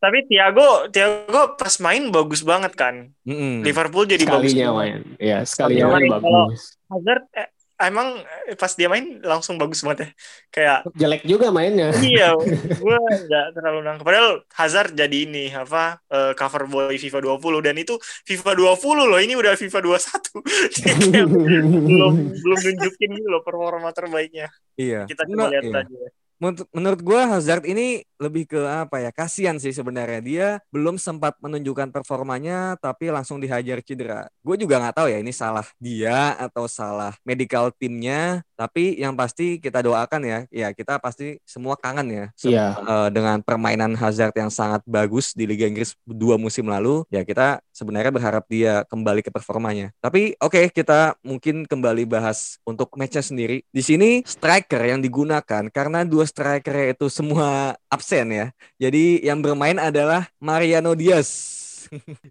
[0.00, 3.12] Tapi Thiago, Thiago pas main bagus banget kan.
[3.22, 3.60] Mm-mm.
[3.60, 4.48] Liverpool jadi bagus.
[4.48, 4.80] Sekalinya banget.
[4.80, 5.00] main.
[5.20, 6.10] Ya, sekalinya Sekalinya main.
[6.20, 6.62] Kalau- bagus.
[6.88, 7.48] Hazard eh,
[7.86, 10.08] emang eh, pas dia main langsung bagus banget ya.
[10.52, 11.94] Kayak Jelek juga mainnya.
[12.04, 12.36] iya,
[12.82, 14.04] gue nggak terlalu nangkep.
[14.04, 17.94] Padahal Hazard jadi ini apa eh, cover boy FIFA 20 dan itu
[18.28, 19.20] FIFA 20 loh.
[19.20, 20.44] Ini udah FIFA 21.
[20.76, 24.52] Dia kayak belum belum nunjukin gitu loh performa terbaiknya.
[24.76, 25.08] Iya.
[25.08, 25.80] Kita coba lihat iya.
[25.84, 26.19] aja.
[26.40, 31.92] Menurut, gue Hazard ini lebih ke apa ya kasihan sih sebenarnya dia belum sempat menunjukkan
[31.92, 34.28] performanya tapi langsung dihajar cedera.
[34.40, 38.40] Gue juga nggak tahu ya ini salah dia atau salah medical timnya.
[38.56, 42.76] Tapi yang pasti kita doakan ya, ya kita pasti semua kangen ya sem- Iya.
[42.76, 47.04] eh, dengan permainan Hazard yang sangat bagus di Liga Inggris dua musim lalu.
[47.12, 49.88] Ya kita sebenarnya berharap dia kembali ke performanya.
[50.04, 53.64] Tapi oke kita mungkin kembali bahas untuk matchnya sendiri.
[53.72, 58.46] Di sini striker yang digunakan karena dua striker itu semua absen ya.
[58.76, 61.59] Jadi yang bermain adalah Mariano Diaz.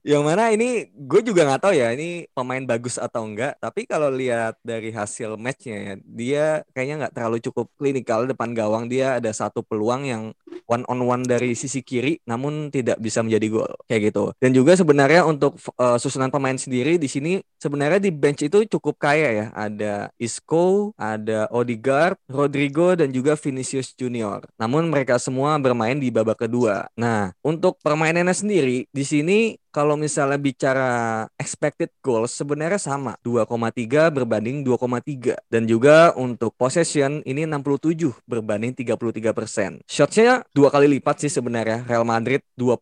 [0.05, 4.11] Yang mana ini gue juga nggak tahu ya ini pemain bagus atau enggak tapi kalau
[4.11, 8.27] lihat dari hasil matchnya ya dia kayaknya nggak terlalu cukup klinikal.
[8.27, 10.23] Depan gawang dia ada satu peluang yang
[10.69, 13.73] one on one dari sisi kiri namun tidak bisa menjadi gol.
[13.87, 14.23] Kayak gitu.
[14.37, 18.99] Dan juga sebenarnya untuk uh, susunan pemain sendiri di sini sebenarnya di bench itu cukup
[18.99, 19.47] kaya ya.
[19.55, 24.45] Ada Isco ada Odegaard Rodrigo dan juga Vinicius Junior.
[24.59, 26.91] Namun mereka semua bermain di babak kedua.
[26.99, 30.89] Nah untuk permainannya sendiri di sini me kalau misalnya bicara
[31.35, 39.31] expected goals sebenarnya sama 2,3 berbanding 2,3 dan juga untuk possession ini 67 berbanding 33
[39.31, 39.79] persen.
[39.85, 42.81] Shotsnya dua kali lipat sih sebenarnya Real Madrid 20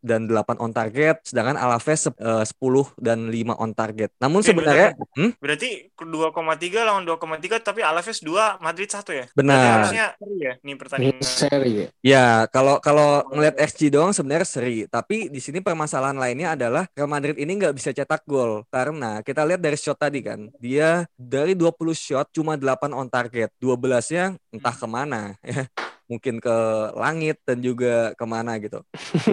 [0.00, 2.52] dan 8 on target sedangkan Alaves eh, 10
[3.00, 4.10] dan 5 on target.
[4.18, 5.40] Namun Eh, sebenarnya hmm?
[5.40, 9.26] Berarti 2,3 lawan 2,3 tapi Alaves 2, Madrid 1 ya?
[9.32, 9.72] Berarti benar.
[9.80, 11.22] harusnya seri ya nih Ini pertandingan.
[11.22, 11.88] seri ya.
[12.02, 17.06] Ya, kalau kalau ngelihat XG doang sebenarnya seri, tapi di sini permasalahan lainnya adalah Real
[17.06, 21.54] Madrid ini nggak bisa cetak gol karena kita lihat dari shot tadi kan, dia dari
[21.54, 25.70] 20 shot cuma 8 on target, 12-nya entah ke mana ya.
[26.06, 26.56] Mungkin ke
[26.94, 28.78] langit dan juga ke mana gitu.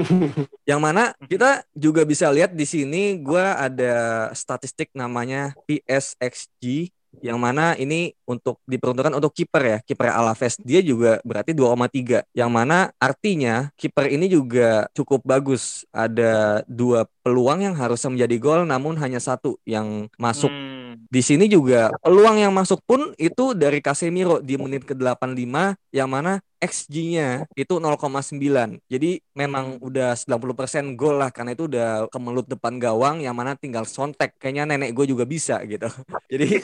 [0.69, 3.93] Yang mana kita juga bisa lihat di sini gua ada
[4.33, 6.89] statistik namanya PSXG
[7.21, 10.57] yang mana ini untuk diperuntukkan untuk kiper ya, kiper Alaves.
[10.63, 12.25] Dia juga berarti 2,3.
[12.33, 15.85] Yang mana artinya kiper ini juga cukup bagus.
[15.93, 20.49] Ada dua peluang yang harusnya menjadi gol namun hanya satu yang masuk.
[20.49, 20.82] Hmm.
[21.09, 26.41] Di sini juga peluang yang masuk pun itu dari Casemiro di menit ke-85 yang mana
[26.63, 28.39] XG-nya itu 0,9.
[28.87, 33.83] Jadi memang udah 90% gol lah karena itu udah kemelut depan gawang yang mana tinggal
[33.83, 34.39] sontek.
[34.39, 35.91] Kayaknya nenek gue juga bisa gitu.
[36.31, 36.63] Jadi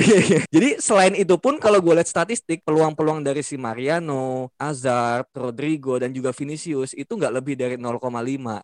[0.54, 6.14] jadi selain itu pun kalau gue lihat statistik peluang-peluang dari si Mariano, Hazard, Rodrigo dan
[6.14, 8.00] juga Vinicius itu nggak lebih dari 0,5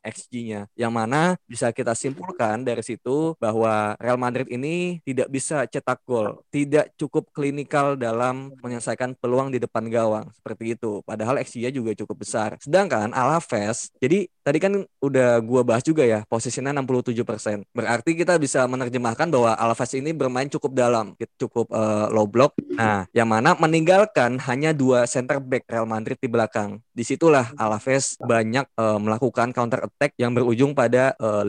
[0.01, 0.71] XG-nya.
[0.79, 6.43] Yang mana bisa kita simpulkan dari situ bahwa Real Madrid ini tidak bisa cetak gol,
[6.51, 10.99] tidak cukup klinikal dalam menyelesaikan peluang di depan gawang seperti itu.
[11.07, 12.59] Padahal XG-nya juga cukup besar.
[12.59, 17.63] Sedangkan Alaves, jadi tadi kan udah gua bahas juga ya, posisinya 67%.
[17.71, 22.59] Berarti kita bisa menerjemahkan bahwa Alaves ini bermain cukup dalam, cukup eh, low block.
[22.75, 26.83] Nah, yang mana meninggalkan hanya dua center back Real Madrid di belakang.
[26.91, 31.47] Di situlah Alaves banyak eh, melakukan counter attack yang berujung pada 5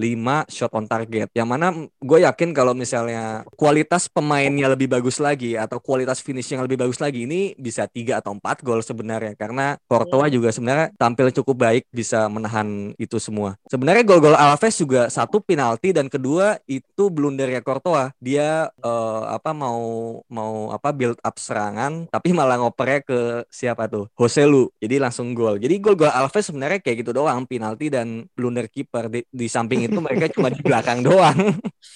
[0.52, 1.32] shot on target.
[1.34, 1.68] Yang mana
[1.98, 6.98] gue yakin kalau misalnya kualitas pemainnya lebih bagus lagi atau kualitas finish yang lebih bagus
[6.98, 11.84] lagi ini bisa tiga atau empat gol sebenarnya karena Courtois juga sebenarnya tampil cukup baik
[11.94, 13.56] bisa menahan itu semua.
[13.70, 18.12] Sebenarnya gol-gol Alaves juga satu penalti dan kedua itu blundernya Courtois.
[18.18, 19.80] Dia eh, apa mau
[20.28, 23.20] mau apa build up serangan tapi malah ngopernya ke
[23.54, 24.10] siapa tuh?
[24.18, 24.74] Joselu.
[24.82, 25.62] Jadi langsung gol.
[25.62, 29.98] Jadi gol-gol Alaves sebenarnya kayak gitu doang, penalti dan blunder kiper di, di samping itu
[30.02, 31.38] mereka cuma di belakang doang.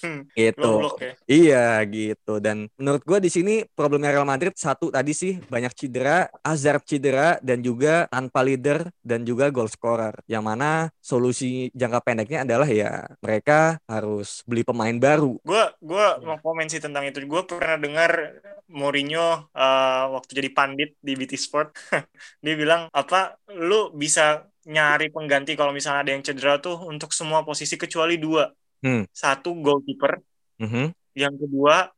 [0.02, 0.30] Hmm.
[0.38, 0.62] gitu.
[0.62, 1.14] Low block ya.
[1.26, 1.41] Iya
[1.90, 6.84] gitu dan menurut gua di sini problemnya Real Madrid satu tadi sih banyak cedera, Hazard
[6.86, 10.14] cedera dan juga tanpa leader dan juga goal scorer.
[10.30, 10.70] Yang mana
[11.02, 15.40] solusi jangka pendeknya adalah ya mereka harus beli pemain baru.
[15.42, 17.24] Gue gua mau komen sih tentang itu.
[17.26, 21.70] Gue pernah dengar Mourinho eh, waktu jadi pandit di BT Sport.
[22.44, 27.42] Dia bilang apa lu bisa nyari pengganti kalau misalnya ada yang cedera tuh untuk semua
[27.42, 28.46] posisi kecuali dua.
[28.82, 29.06] Hmm.
[29.14, 30.22] Satu goalkeeper,
[30.62, 30.94] Mhm.
[31.16, 31.92] Yang kedua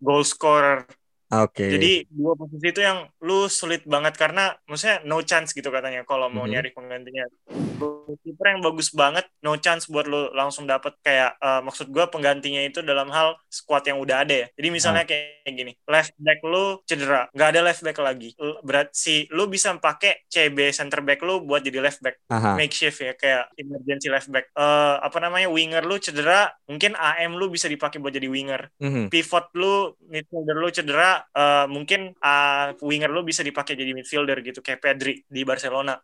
[0.00, 0.84] goal scorer.
[1.28, 1.68] Oke.
[1.68, 6.32] Jadi dua posisi itu yang lu sulit banget karena maksudnya no chance gitu katanya kalau
[6.32, 6.52] mau Mhm.
[6.56, 7.28] nyari penggantinya.
[7.78, 12.64] Goalkeeper yang bagus banget, no chance buat lu langsung dapet kayak eh, maksud gua penggantinya
[12.64, 14.46] itu dalam hal squad yang udah ada ya.
[14.56, 18.32] Jadi misalnya kayak gini, left back lu cedera, nggak ada left back lagi.
[18.64, 22.56] Berat si lu bisa pakai CB center back lu buat jadi left back Aha.
[22.56, 24.48] makeshift ya kayak emergency left back.
[24.56, 29.12] Eh apa namanya winger lu cedera, mungkin AM lu bisa dipakai buat jadi winger Mhm.
[29.12, 34.60] pivot lu, midfielder lu cedera, eh, mungkin uh, winger lu bisa dipakai jadi midfielder gitu
[34.60, 35.98] kayak Pedri di Barcelona.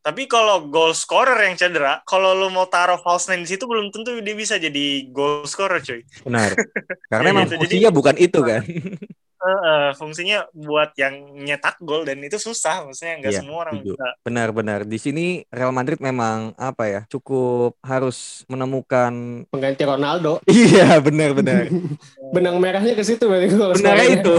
[0.00, 3.90] Tapi kalau goal scorer yang cedera, kalau lu mau taruh false nine di situ belum
[3.90, 6.06] tentu dia bisa jadi goal scorer, cuy.
[6.22, 6.54] Benar.
[7.10, 8.62] Karena Ya emang gitu, jadi- fungsinya bukan itu kan.
[9.46, 13.78] Eh, eh, fungsinya buat yang nyetak gol dan itu susah, maksudnya nggak Iya, semua orang
[13.78, 13.94] setuju.
[13.94, 14.06] bisa.
[14.26, 14.80] Benar-benar.
[14.82, 17.00] Di sini Real Madrid memang apa ya?
[17.06, 20.42] Cukup harus menemukan Pengganti Ronaldo.
[20.50, 21.70] Iya, benar-benar.
[22.34, 24.34] Benang merahnya ke situ berarti kalau Benarnya itu.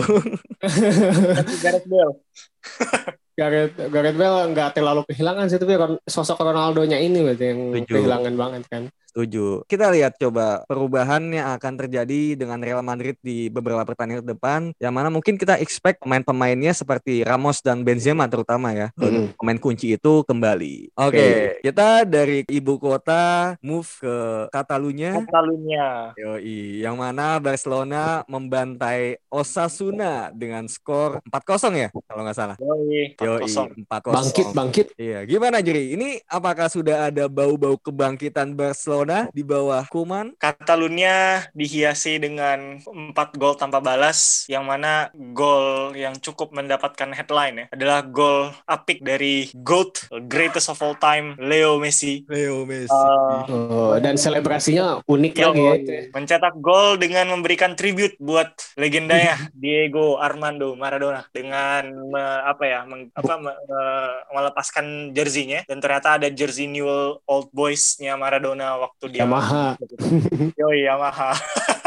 [1.63, 2.13] Gareth Bale.
[3.37, 5.77] Gareth Gareth Bale nggak terlalu kehilangan sih tapi
[6.09, 7.93] sosok Ronaldonya ini berarti yang Setuju.
[8.01, 8.83] kehilangan banget kan.
[9.17, 9.65] Setuju.
[9.65, 14.59] Kita lihat coba perubahan yang akan terjadi dengan Real Madrid di beberapa pertandingan ke depan.
[14.77, 18.93] Yang mana mungkin kita expect pemain-pemainnya seperti Ramos dan Benzema terutama ya.
[18.93, 19.33] Mm.
[19.33, 20.93] Pemain kunci itu kembali.
[20.93, 24.15] Oke, kita dari ibu kota move ke
[24.53, 25.17] Catalunya.
[25.25, 26.13] Katalunya.
[26.13, 32.55] Yoi, yang mana Barcelona membantai Osasuna dengan skor 4-0 ya, kalau nggak salah.
[32.61, 33.81] Yoi, Yoi, 4-0.
[33.81, 34.13] 4-0.
[34.13, 34.87] Bangkit, bangkit.
[34.93, 35.97] Iya, gimana Jeri?
[35.97, 40.35] Ini apakah sudah ada bau-bau kebangkitan Barcelona di bawah Kuman?
[40.35, 47.65] Catalunya dihiasi dengan 4 gol tanpa balas, yang mana gol yang cukup mendapatkan headline ya
[47.71, 52.27] adalah gol apik dari GOAT, greatest of all time, Leo Messi.
[52.27, 52.91] Leo Messi.
[52.91, 55.73] Uh, Oh, dan selebrasinya unik Yo, lagi ya.
[55.77, 56.01] ya.
[56.11, 63.13] mencetak gol dengan memberikan tribute buat legendanya Diego Armando Maradona dengan me- apa ya meng-
[63.13, 66.87] apa me- me- melepaskan jersinya dan ternyata ada jersey New
[67.23, 69.75] Old Boys-nya Maradona waktu dia Yamaha.
[70.59, 71.31] Yoi Yamaha.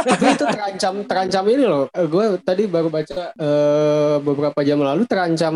[0.01, 1.85] Tapi itu terancam terancam ini loh.
[1.93, 5.55] Gue tadi baru baca eh, beberapa jam lalu terancam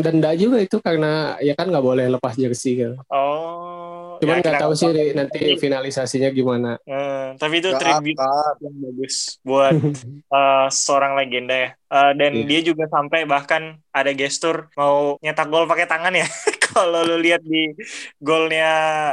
[0.00, 2.96] denda juga itu karena ya kan nggak boleh lepas jersey kan.
[3.08, 4.16] Oh.
[4.16, 6.80] Cuman ya, nggak kira- tahu sih nanti finalisasinya gimana.
[6.88, 8.16] Hmm, tapi itu tribute
[8.64, 9.76] yang bagus buat
[10.32, 11.70] uh, seorang legenda ya.
[11.86, 12.44] Uh, dan Iya.
[12.48, 16.24] dia juga sampai bahkan ada gestur mau nyetak gol pakai tangan ya.
[16.74, 17.70] Kalau lu lihat di
[18.18, 18.70] golnya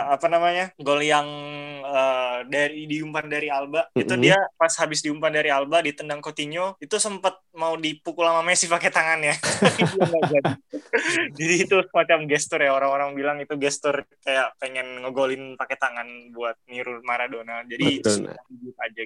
[0.10, 0.72] apa namanya?
[0.78, 1.28] Gol yang
[1.84, 4.22] uh, dari diumpan dari Alba, itu Mhm.
[4.22, 8.90] dia pas habis diumpan dari Alba ditendang Coutinho, itu sempat mau dipukul sama Messi pakai
[8.90, 9.36] tangannya.
[11.38, 11.54] Jadi.
[11.64, 17.00] Itu semacam gestur ya orang-orang bilang itu gestur kayak pengen ngegolin pakai tangan buat niru
[17.04, 17.62] Maradona.
[17.64, 18.26] Jadi Betul.
[18.26, 19.02] suka tribute aja.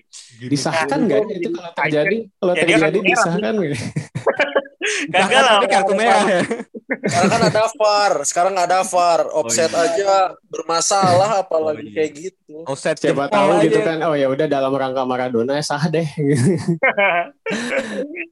[0.47, 3.79] Disahkan Nah, nggak itu itu kalau jadi terjadi kalau Ya, terjadi disahkan nggak?
[5.12, 5.57] Kagak lah.
[5.67, 6.41] Kartu merah ya.
[6.88, 9.21] Sekarang kan ada VAR, sekarang nggak ada VAR.
[9.36, 9.84] Offset iya.
[9.84, 10.12] aja
[10.47, 11.93] bermasalah apalagi Oh, iya.
[11.93, 12.56] kayak gitu.
[12.63, 13.63] Offset Siapa jempol tahu aja.
[13.67, 13.97] gitu kan.
[14.08, 16.04] Oh ya udah dalam rangka Maradona sah deh.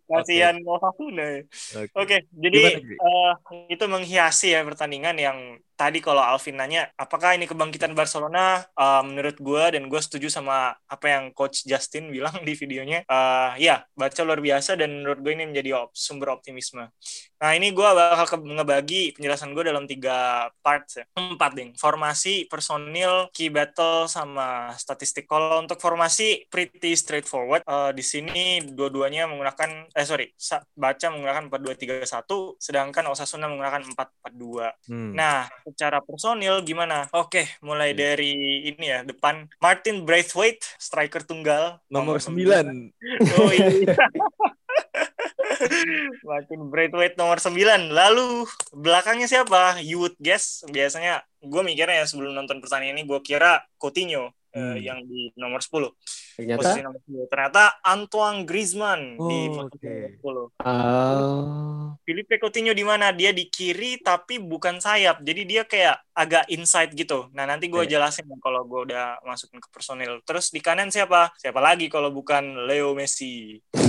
[0.07, 1.25] Kasihan Osasuna.
[1.25, 1.39] ya.
[1.75, 1.91] Oke.
[1.97, 3.33] Oke, jadi Gimana, eh,
[3.69, 5.37] itu menghiasi ya pertandingan yang
[5.75, 8.63] tadi kalau Alvin nanya apakah ini kebangkitan Barcelona?
[8.63, 13.51] Eh, menurut gue dan gue setuju sama apa yang Coach Justin bilang di videonya Eh,
[13.61, 16.87] ya baca luar biasa dan menurut gue ini menjadi op- sumber optimisme.
[17.35, 21.05] Nah ini gue bakal ngebagi penjelasan gue dalam tiga parts ya.
[21.13, 25.27] Empat ding formasi personil key battle sama statistik.
[25.27, 27.61] Kalau untuk formasi pretty straightforward.
[27.67, 30.31] Eh, di sini dua-duanya menggunakan eh sorry
[30.73, 35.11] baca menggunakan 4231 sedangkan Osasuna menggunakan 442 Hmm.
[35.17, 37.09] Nah, secara personil gimana?
[37.09, 38.13] Oke, mulai Iya.
[38.13, 38.31] dari
[38.69, 42.93] ini ya, depan Martin Braithwaite, striker tunggal nomor sembilan.
[42.93, 43.41] 9.
[43.41, 43.65] Oh iya.
[46.29, 47.89] Martin Braithwaite nomor 9.
[47.89, 49.81] Lalu belakangnya siapa?
[49.81, 50.61] You would guess.
[50.69, 54.79] Biasanya gue mikirnya ya sebelum nonton pertandingan ini gue kira Coutinho Hmm.
[54.79, 55.91] yang di nomor 10.
[56.39, 57.27] Ternyata Posisi nomor 10.
[57.27, 59.91] Ternyata Antoine Griezmann di Oh, posisi oke.
[60.23, 60.63] nomor 10.
[60.63, 63.11] ah, Filipe Coutinho di mana?
[63.11, 65.19] Dia di kiri tapi bukan sayap.
[65.19, 67.27] Jadi dia kayak agak inside gitu.
[67.35, 67.91] Nah, nanti gue Oke.
[67.91, 70.23] jelasin kalau gue udah masukin ke personil.
[70.23, 71.35] Terus di kanan siapa?
[71.35, 73.59] Siapa lagi kalau bukan Leo Messi?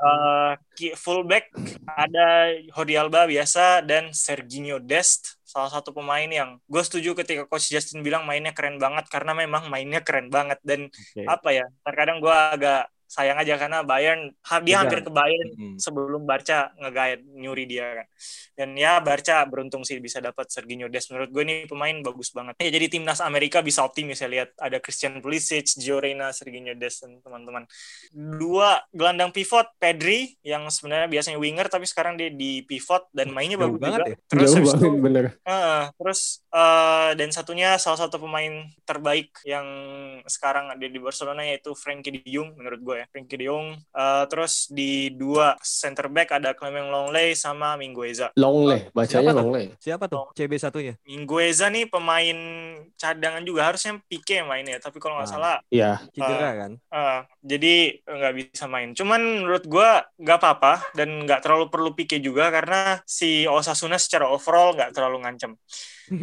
[0.00, 1.52] Eh, ki- fullback
[1.86, 7.74] ada Jordi Alba biasa dan Serginho Dest salah satu pemain yang gue setuju ketika coach
[7.74, 11.26] Justin bilang mainnya keren banget karena memang mainnya keren banget dan Oke.
[11.26, 14.30] apa ya terkadang gue agak sayang aja karena Bayern
[14.62, 14.78] dia Iya.
[14.86, 15.76] hampir ke Bayern Hmm.
[15.76, 18.06] sebelum Barca ngegaet nyuri dia kan.
[18.54, 21.10] Dan ya Barca beruntung sih bisa dapat Serginho Dest.
[21.10, 22.54] Menurut gue ini pemain bagus banget.
[22.56, 27.02] Ya jadi timnas Amerika bisa optimis ya lihat ada Christian Pulisic, Gio Reyna, Serginho Dest
[27.02, 27.66] dan teman-teman.
[28.14, 33.58] Dua gelandang pivot Pedri yang sebenarnya biasanya winger tapi sekarang dia di pivot dan mainnya
[33.58, 34.06] Jauh bagus banget juga.
[34.06, 34.16] ya.
[34.28, 35.24] Terus jauh habis itu banget bener.
[35.42, 39.66] Heeh, terus eh, dan satunya salah satu pemain terbaik yang
[40.24, 44.24] sekarang ada di Barcelona yaitu Frankie De Jong menurut gue ya Frankie De Jong Eh,
[44.26, 49.38] terus di dua center back ada Clement Longley sama Mingueza Longley, bacanya Siapa tuh?
[49.40, 49.66] Longley.
[49.76, 50.24] Siapa tuh?
[50.32, 50.94] CB satunya.
[51.02, 52.38] Mingueza nih pemain
[52.94, 55.32] cadangan juga harusnya Pique yang mainnya tapi kalau nggak Ah.
[55.32, 55.92] salah Iya.
[56.10, 56.72] Cedera kan?
[56.76, 62.18] eh, jadi nggak bisa main cuman menurut gue nggak apa-apa dan nggak terlalu perlu Pique
[62.18, 65.56] juga karena si Osasuna secara overall nggak terlalu ngancem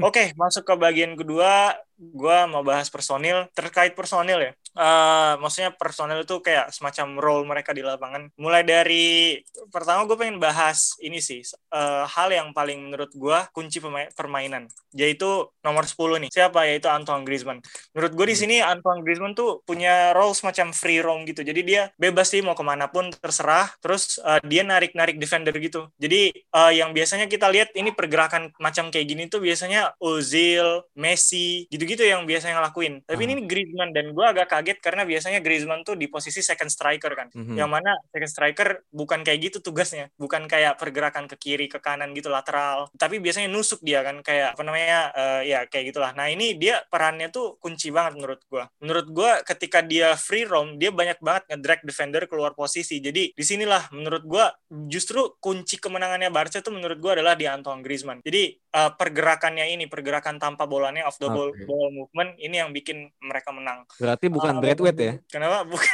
[0.04, 3.48] Oke, masuk ke bagian kedua, gue mau bahas personil.
[3.56, 8.28] Terkait personil ya, eh, maksudnya personil itu kayak semacam role mereka di lapangan.
[8.36, 9.40] Mulai dari
[9.72, 11.40] pertama gue pengen bahas ini sih,
[11.72, 13.80] eh, hal yang paling menurut gue kunci
[14.12, 16.30] permainan, yaitu nomor 10 nih.
[16.36, 16.68] Siapa?
[16.68, 17.64] Yaitu Antoine Griezmann.
[17.96, 18.44] Menurut gue di Hmm.
[18.44, 21.42] sini Antoine Griezmann tuh punya role semacam free roam gitu.
[21.48, 23.72] Jadi dia bebas sih mau ke mana pun terserah.
[23.80, 25.88] Terus eh, dia narik-narik defender gitu.
[25.96, 31.70] Jadi eh, yang biasanya kita lihat ini pergerakan macam kayak gini tuh biasanya Ozil, Messi,
[31.70, 33.06] gitu-gitu yang biasanya ngelakuin.
[33.06, 33.28] Tapi Ah.
[33.30, 37.28] ini Griezmann dan gue agak kaget karena biasanya Griezmann tuh di posisi second striker kan.
[37.34, 37.56] Mhm.
[37.56, 42.12] Yang mana second striker bukan kayak gitu tugasnya, bukan kayak pergerakan ke kiri ke kanan
[42.18, 46.12] gitu lateral, tapi biasanya nusuk dia kan kayak apa namanya eh, ya kayak gitulah.
[46.18, 48.64] Nah ini dia perannya tuh kunci banget menurut gue.
[48.82, 53.00] Menurut gue ketika dia free roam dia banyak banget ngedrag defender keluar posisi.
[53.00, 54.46] Jadi di sinilah menurut gue
[54.88, 58.20] justru kunci kemenangannya Barca tuh menurut gue adalah di Antoine Griezmann.
[58.24, 61.66] Jadi eh, pergerakannya ini pergerakan tanpa bolanya off the ball, Oke.
[61.66, 63.90] ball movement ini yang bikin mereka menang.
[63.98, 65.14] Berarti bukan Ah, Braithwaite ya?
[65.34, 65.66] Kenapa?
[65.66, 65.90] Bukan.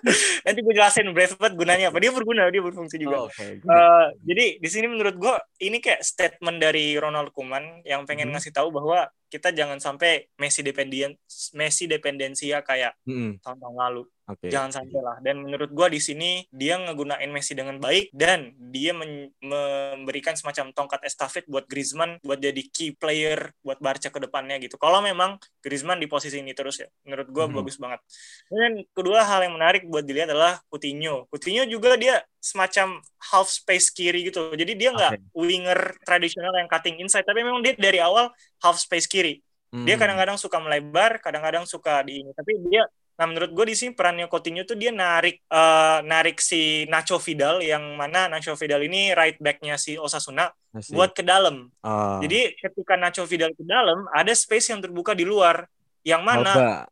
[0.46, 2.00] Nanti gue jelasin Braithwaite gunanya apa.
[2.00, 3.20] Dia berguna, dia berfungsi juga.
[3.20, 3.60] Oh, Oke.
[3.60, 8.32] Eh, jadi di sini menurut gue ini kayak statement dari Ronald Koeman yang pengen Mhm.
[8.32, 11.14] ngasih tahu bahwa kita jangan sampai Messi dependent
[11.52, 13.38] Messi dependensia kayak Mm-mm.
[13.38, 14.02] tahun-tahun lalu.
[14.30, 14.46] Oke.
[14.46, 15.16] Jangan sampai lah.
[15.18, 21.02] Dan menurut gua di sini dia ngegunain Messi dengan baik dan dia memberikan semacam tongkat
[21.02, 24.78] estafet buat Griezmann buat jadi key player buat Barca ke depannya gitu.
[24.78, 27.54] Kalau memang Griezmann di posisi ini terus ya, menurut gua Mhm.
[27.58, 28.00] bagus banget.
[28.46, 31.26] Dan kedua hal yang menarik buat dilihat adalah Coutinho.
[31.28, 33.02] Coutinho juga dia semacam
[33.34, 34.54] half space kiri gitu.
[34.54, 38.30] Jadi dia nggak winger tradisional yang cutting inside, tapi memang dia dari awal
[38.62, 39.42] half space kiri.
[39.70, 40.02] Dia Hmm.
[40.02, 42.34] kadang-kadang suka melebar, kadang-kadang suka di ini.
[42.34, 42.82] Tapi dia,
[43.20, 47.60] nah menurut gue di sini perannya Coutinho tuh dia narik eh, narik si Nacho Vidal
[47.60, 50.96] yang mana Nacho Vidal ini right backnya si Osasuna Masih.
[50.96, 51.68] buat ke dalam.
[51.84, 55.68] Ah, Jadi ketika Nacho Vidal ke dalam, ada space yang terbuka di luar.
[56.00, 56.88] Yang mana Alba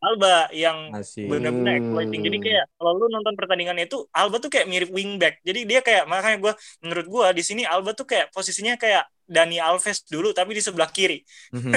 [0.00, 0.96] Alba yang
[1.28, 2.24] benar-benar exploiting.
[2.24, 5.44] Jadi kayak kalau lu nonton pertandingannya itu Alba tuh kayak mirip wingback.
[5.44, 9.62] Jadi dia kayak makanya gua menurut gua di sini Alba tuh kayak posisinya kayak Dani
[9.62, 11.22] Alves dulu tapi di sebelah kiri.
[11.54, 11.72] Mhm.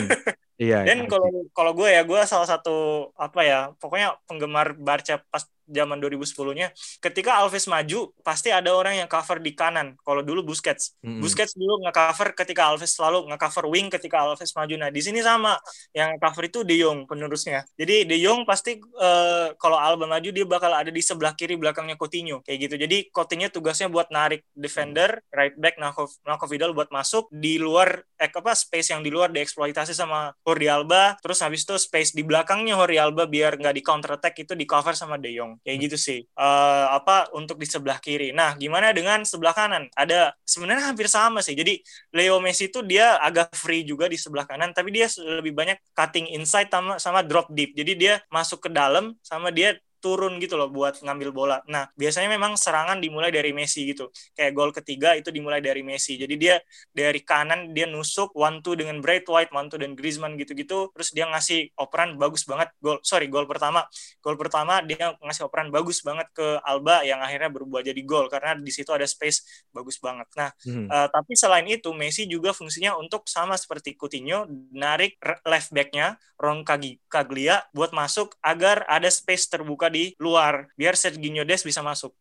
[0.58, 0.80] Iya.
[0.90, 1.10] Dan iya.
[1.10, 6.76] kalau kalau gue ya gue salah satu apa ya pokoknya penggemar Barca pas zaman 2010-nya
[7.00, 9.96] ketika Alves maju pasti ada orang yang cover di kanan.
[10.04, 11.24] Kalau dulu Busquets, Mm-mm.
[11.24, 14.76] Busquets dulu nge-cover ketika Alves selalu nge-cover wing ketika Alves maju.
[14.76, 15.56] Nah, di sini sama
[15.96, 17.64] yang cover itu De Jong penerusnya.
[17.80, 21.96] Jadi De Jong pasti eh, kalau Alba maju dia bakal ada di sebelah kiri belakangnya
[21.96, 22.76] Coutinho kayak gitu.
[22.76, 28.00] Jadi Coutinho tugasnya buat narik defender, right back Nako, Nako Vidal buat masuk di luar
[28.16, 31.20] eh apa space yang di luar dieksploitasi sama Jordi Alba.
[31.20, 34.64] Terus habis itu space di belakangnya Jordi Alba biar nggak di counter attack itu di
[34.64, 35.60] cover sama De Jong.
[35.60, 36.20] Kayak gitu sih.
[36.24, 38.32] Eh, apa untuk di sebelah kiri.
[38.32, 39.92] Nah, gimana dengan sebelah kanan?
[39.92, 41.52] Ada sebenarnya hampir sama sih.
[41.52, 41.84] Jadi
[42.16, 46.32] Leo Messi itu dia agak free juga di sebelah kanan, tapi dia lebih banyak cutting
[46.32, 47.76] inside sama sama drop deep.
[47.76, 51.58] Jadi dia masuk ke dalam sama dia turun gitu loh buat ngambil bola.
[51.72, 54.12] Nah, biasanya memang serangan dimulai dari Messi gitu.
[54.36, 56.20] Kayak gol ketiga itu dimulai dari Messi.
[56.20, 56.60] Jadi dia
[56.92, 60.92] dari kanan dia nusuk one two dengan Braithwaite, one two dan Griezmann gitu-gitu.
[60.92, 63.00] Terus dia ngasih operan bagus banget gol.
[63.08, 63.88] Sorry, gol pertama.
[64.20, 68.60] Gol pertama dia ngasih operan bagus banget ke Alba yang akhirnya berubah jadi gol karena
[68.60, 70.28] di situ ada space bagus banget.
[70.36, 70.88] Nah, Mhm.
[70.90, 76.66] Uh, tapi selain itu Messi juga fungsinya untuk sama seperti Coutinho narik left backnya Ron
[76.66, 82.18] Caglia buat masuk agar ada space terbuka di luar biar Serginho Des bisa masuk.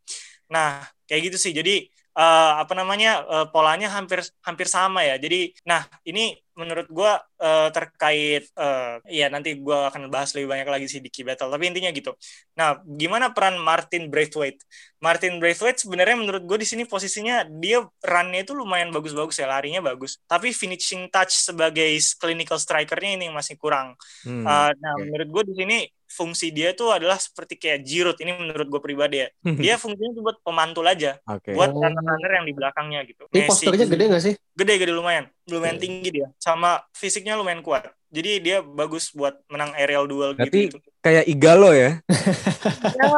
[0.53, 1.53] Nah kayak gitu sih.
[1.57, 5.17] Jadi uh, apa namanya uh, polanya hampir hampir sama ya.
[5.17, 10.69] Jadi nah ini menurut gua uh, terkait uh, ya nanti gua akan bahas lebih banyak
[10.69, 11.49] lagi sih di Key Battle.
[11.49, 12.13] Tapi intinya gitu.
[12.61, 14.61] Nah gimana peran Martin Braithwaite?
[15.03, 19.83] Martin Braithwaite sebenarnya menurut gue di sini posisinya dia run-nya itu lumayan bagus-bagus ya larinya
[19.83, 21.91] bagus tapi finishing touch sebagai
[22.23, 24.47] clinical strikernya ini yang masih kurang Hmm.
[24.47, 25.03] Uh, nah oke.
[25.03, 25.79] menurut gue di sini
[26.13, 30.23] fungsi dia itu adalah seperti kayak Giroud ini menurut gue pribadi ya dia fungsinya tuh
[30.23, 31.57] buat pemantul aja Oke.
[31.57, 31.81] buat Oh.
[31.81, 34.35] runner-runner yang di belakangnya gitu Ini posternya gede gak sih?
[34.53, 35.83] gede gede lumayan lumayan Oke.
[35.83, 40.77] tinggi dia sama fisiknya lumayan kuat jadi dia bagus buat menang aerial duel Berarti- gitu,
[40.77, 40.89] gitu.
[41.03, 41.99] Kayak Igalo ya.
[42.95, 43.09] ya,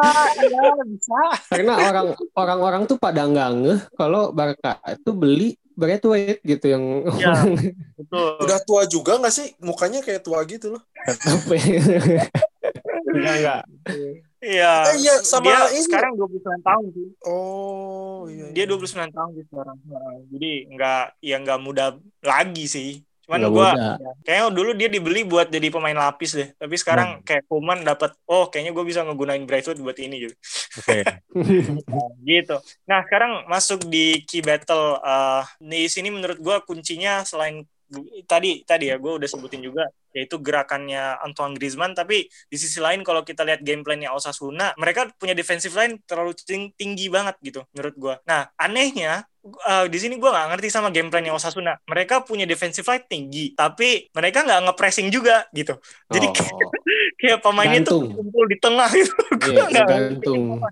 [0.41, 1.21] ya bisa
[1.51, 7.35] Karena orang orang-orang tuh pada nggak ngeh kalau Barca itu beli Braithwaite gitu yang ya
[7.99, 9.53] betul Udah tua juga nggak sih?
[9.59, 10.83] Mukanya kayak tua gitu loh.
[13.15, 13.23] Apa ya?
[13.23, 13.63] Enggak, enggak.
[14.45, 14.75] Iya.
[14.93, 15.83] Eh, iya, sama dia ini.
[15.89, 17.09] sekarang 29 tahun sih.
[17.25, 18.53] Oh iya.
[18.53, 18.77] Dia iya.
[18.77, 19.77] 29 tahun sih sekarang.
[20.29, 21.87] Jadi nggak ya nggak muda
[22.21, 22.91] lagi sih.
[23.25, 23.89] Cuman Nggak gua muda.
[23.97, 26.49] ya, kayaknya dulu dia dibeli buat jadi pemain lapis deh.
[26.61, 30.35] Tapi sekarang kayak Kuman dapat oh kayaknya gue bisa ngegunain Braithwaite buat ini gitu.
[30.85, 31.01] Oke.
[31.89, 32.57] Nah, gitu.
[32.85, 37.65] Nah, sekarang masuk di key battle eh di sini menurut gua kuncinya selain
[38.25, 43.03] tadi tadi ya gue udah sebutin juga yaitu gerakannya Antoine Griezmann tapi di sisi lain
[43.03, 47.67] kalau kita lihat game plan-nya Osasuna mereka punya defensive line terlalu ting- tinggi banget gitu
[47.75, 48.15] menurut gua.
[48.23, 51.75] Nah, anehnya eh, di sini gua nggak ngerti sama game plan-nya Osasuna.
[51.91, 55.75] Mereka punya defensive line tinggi, tapi mereka nggak nge-pressing juga gitu.
[56.09, 56.71] Jadi Oh,
[57.19, 59.13] kayak pemainnya tuh kumpul di tengah gitu.
[59.51, 60.63] iya, Gua nggak gantung.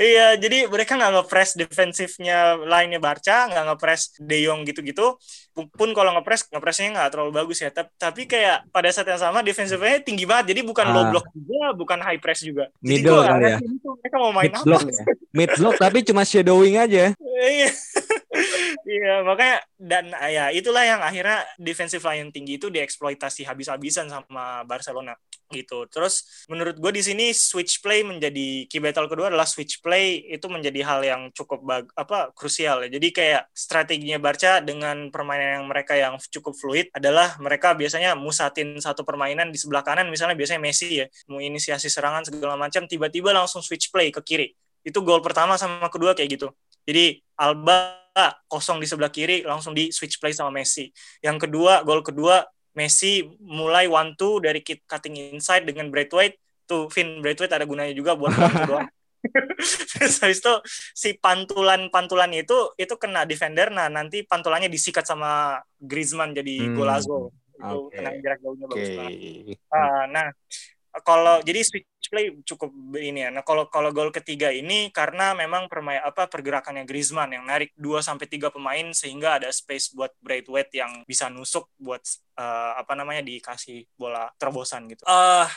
[0.00, 5.16] Iya, jadi mereka nggak nge-press defensifnya lainnya Barca, nggak nge-press De Jong gitu-gitu.
[5.52, 7.68] Pun kalau nge-press, nge-pressnya nggak terlalu bagus ya.
[7.68, 10.56] Tapi, tapi kayak pada saat yang sama defensifnya tinggi banget.
[10.56, 10.92] Jadi bukan Ah.
[10.92, 12.72] low block juga, bukan high press juga.
[12.80, 13.58] Jadi Middle gua nggak kali ya?
[14.02, 14.64] mereka mau main Mid apa.
[14.64, 15.04] block ya.
[15.32, 17.12] Mid block tapi cuma shadowing aja.
[17.42, 17.68] Iya.
[18.88, 24.64] Iya, makanya dan ah, ya itulah yang akhirnya defensive line tinggi itu dieksploitasi habis-habisan sama
[24.64, 25.12] Barcelona
[25.52, 25.84] gitu.
[25.92, 30.48] Terus menurut gue di sini switch play menjadi key battle kedua adalah switch play itu
[30.48, 32.88] menjadi hal yang cukup bag, apa krusial ya.
[32.88, 38.80] Jadi kayak strateginya Barca dengan permainan yang mereka yang cukup fluid adalah mereka biasanya musatin
[38.80, 43.36] satu permainan di sebelah kanan misalnya biasanya Messi ya mau inisiasi serangan segala macam tiba-tiba
[43.36, 44.48] langsung switch play ke kiri.
[44.82, 46.48] Itu gol pertama sama kedua kayak gitu.
[46.86, 47.98] Jadi Alba
[48.46, 50.92] kosong di sebelah kiri langsung di switch play sama Messi.
[51.24, 52.44] Yang kedua, gol kedua
[52.76, 56.36] Messi mulai one two dari kit- cutting inside dengan Braithwaite.
[56.68, 58.88] Tuh Vin Braithwaite ada gunanya juga buat one doang.
[59.96, 60.54] Terus habis itu
[60.92, 66.74] si pantulan-pantulan itu itu kena defender nah nanti pantulannya disikat sama Griezmann jadi Hmm.
[66.74, 67.30] golazo.
[67.54, 67.96] Itu Oke.
[68.00, 68.96] kena jarak jauhnya bagus Oke.
[68.98, 69.14] banget.
[69.70, 70.26] Ah, nah,
[71.00, 72.68] kalau jadi switch play cukup
[73.00, 73.30] ini ya.
[73.32, 78.04] Nah, kalau kalau gol ketiga ini karena memang permain apa pergerakannya Griezmann yang narik 2
[78.04, 82.04] sampai 3 pemain sehingga ada space buat Braithwaite yang bisa nusuk buat
[82.36, 85.00] eh, apa namanya dikasih bola terobosan gitu.
[85.08, 85.48] Eh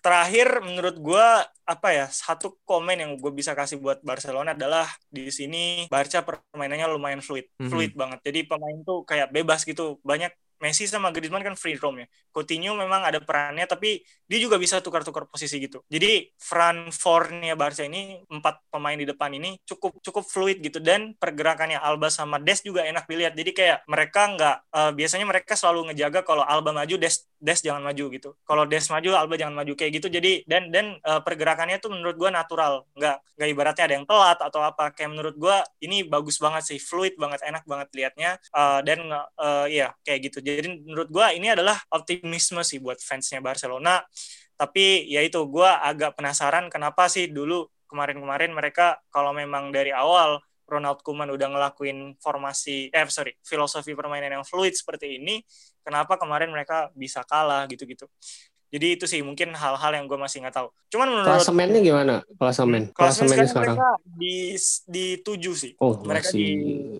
[0.00, 5.28] terakhir menurut gua apa ya satu komen yang gue bisa kasih buat Barcelona adalah di
[5.28, 7.68] sini Barca permainannya lumayan fluid, Mhm.
[7.68, 8.24] fluid banget.
[8.24, 10.00] Jadi pemain tuh kayak bebas gitu.
[10.00, 12.06] Banyak Messi sama Griezmann kan free roam ya.
[12.34, 15.82] Coutinho memang ada perannya tapi dia juga bisa tukar-tukar posisi gitu.
[15.86, 21.14] Jadi front four-nya Barca ini empat pemain di depan ini cukup cukup fluid gitu dan
[21.16, 23.34] pergerakannya Alba sama Des juga enak dilihat.
[23.38, 27.80] Jadi kayak mereka nggak eh, biasanya mereka selalu ngejaga kalau Alba maju Des Des jangan
[27.80, 28.30] maju gitu.
[28.42, 30.10] Kalau Des maju Alba jangan maju kayak gitu.
[30.10, 32.84] Jadi dan dan eh, pergerakannya tuh menurut gua natural.
[32.98, 34.90] Nggak nggak ibaratnya ada yang telat atau apa.
[34.92, 38.98] Kayak menurut gua ini bagus banget sih, fluid banget, enak banget liatnya Eh, dan
[39.38, 40.38] eh, ya kayak gitu.
[40.42, 44.02] Jadi menurut gua ini adalah optimisme sih buat fansnya Barcelona.
[44.58, 50.42] Tapi ya itu gua agak penasaran kenapa sih dulu kemarin-kemarin mereka kalau memang dari awal
[50.68, 55.40] Ronald Koeman udah ngelakuin formasi eh sorry filosofi permainan yang fluid seperti ini
[55.80, 58.04] kenapa kemarin mereka bisa kalah gitu-gitu
[58.68, 60.68] jadi itu sih mungkin hal-hal yang gue masih nggak tahu.
[60.92, 62.14] Cuman menurut Klasemennya gimana?
[62.36, 62.92] Klasemen.
[62.92, 63.76] klasemen sekarang sekarang.
[64.04, 65.72] di di tujuh sih.
[65.80, 66.36] Oh, mereka masih.
[66.36, 66.48] di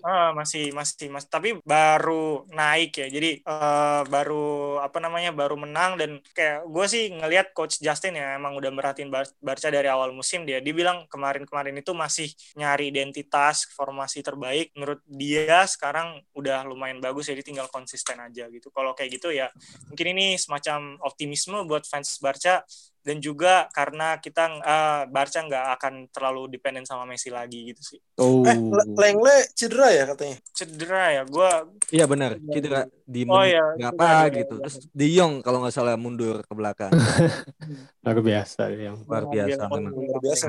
[0.00, 3.06] ah, masih masih masih tapi baru naik ya.
[3.12, 8.40] Jadi eh, baru apa namanya baru menang dan kayak gue sih ngelihat coach Justin ya
[8.40, 10.64] emang udah merhatiin Bar- Barca dari awal musim dia.
[10.64, 14.72] Dia bilang kemarin-kemarin itu masih nyari identitas formasi terbaik.
[14.72, 18.72] Menurut dia sekarang udah lumayan bagus jadi tinggal konsisten aja gitu.
[18.72, 19.52] Kalau kayak gitu ya
[19.92, 22.62] mungkin ini semacam optimisme buat fans Barca
[22.98, 28.00] dan juga karena kita eh, Barca nggak akan terlalu dependen sama Messi lagi gitu sih
[28.20, 28.42] Oh.
[28.42, 30.36] Eh, Le- Lengle cedera ya katanya.
[30.50, 31.50] cedera ya gue
[31.88, 34.54] Iya benar, cedera di Oh, iya, berapa cedera, gitu.
[34.59, 34.62] iya.
[34.66, 36.92] Terus De Jong kalau nggak salah mundur ke belakang.
[38.04, 38.96] Luar biasa yang.
[39.06, 39.92] Luar biasa memang.
[39.94, 40.44] Luar biasa.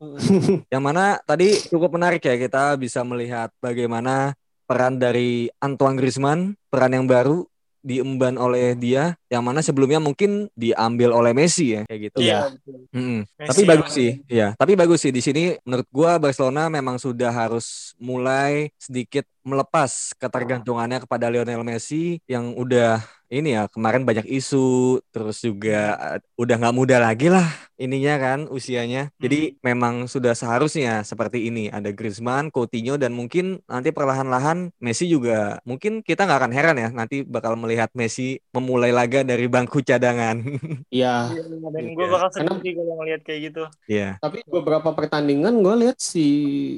[0.00, 0.16] Mm.
[0.72, 4.32] Yang mana tadi cukup menarik ya kita bisa melihat bagaimana
[4.64, 7.44] peran dari Antoine Griezmann, peran yang baru
[7.82, 12.18] diemban oleh dia yang mana sebelumnya mungkin diambil oleh Messi ya kayak gitu.
[12.22, 12.48] Iya.
[12.54, 12.78] betul.
[12.94, 13.20] Mm-mm.
[13.26, 14.48] Messi Tapi bagus sih, ya.
[14.54, 21.02] Tapi bagus sih di sini menurut gua Barcelona memang sudah harus mulai sedikit melepas ketergantungannya
[21.02, 23.02] kepada Lionel Messi yang udah
[23.32, 27.48] ini ya kemarin banyak isu terus juga eh, udah nggak muda lagi lah
[27.80, 29.10] ininya kan usianya.
[29.18, 35.58] Jadi memang sudah seharusnya seperti ini ada Griezmann, Coutinho dan mungkin nanti perlahan-lahan Messi juga
[35.64, 40.36] mungkin kita nggak akan heran ya nanti bakal melihat Messi memulai laga dari bangku cadangan.
[40.92, 41.32] Iya.
[41.32, 41.94] Iya, dan Iya.
[41.96, 43.64] gue bakal sedih sih kalau ngeliat kayak gitu.
[43.88, 44.08] Iya.
[44.20, 46.26] Tapi beberapa pertandingan gue lihat si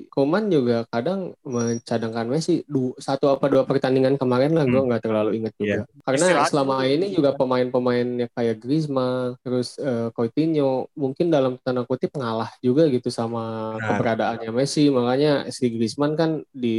[0.08, 4.86] Koman juga kadang mencadangkan Messi du, satu apa dua pertandingan kemarin lah gue Hmm.
[4.88, 5.82] nggak terlalu inget juga.
[6.06, 6.90] Karena Selama dulu.
[6.90, 13.08] ini juga pemain-pemainnya kayak Griezmann, terus eh, Coutinho mungkin dalam tanda kutip ngalah juga gitu
[13.08, 13.88] sama Benar.
[13.88, 14.88] keberadaannya Messi.
[14.88, 16.78] Makanya si Griezmann kan di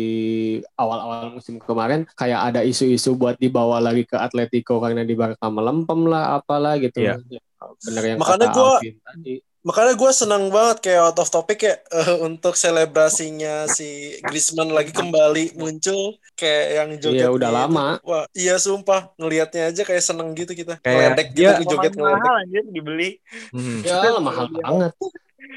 [0.74, 6.06] awal-awal musim kemarin kayak ada isu-isu buat dibawa lagi ke Atletico karena di Barca melempem
[6.06, 7.02] lah apalah gitu.
[7.02, 7.18] Iya.
[7.28, 7.42] Ya,
[7.82, 9.36] Bener yang Makanya kata gua- Alvin tadi.
[9.66, 14.94] Makanya gue senang banget kayak out of topic ya eh, untuk selebrasinya si Griezmann lagi
[14.94, 17.26] kembali muncul kayak yang joget.
[17.26, 17.58] Iya udah gitu.
[17.58, 17.88] lama.
[18.06, 20.78] Wah, iya sumpah ngelihatnya aja kayak seneng gitu kita.
[20.80, 22.22] Kayak Ngeledek dia- gitu joget Pemain ngeledek.
[22.22, 23.10] mahal anjir dibeli.
[23.50, 23.80] Hmm.
[23.82, 24.92] Ya mahal banget.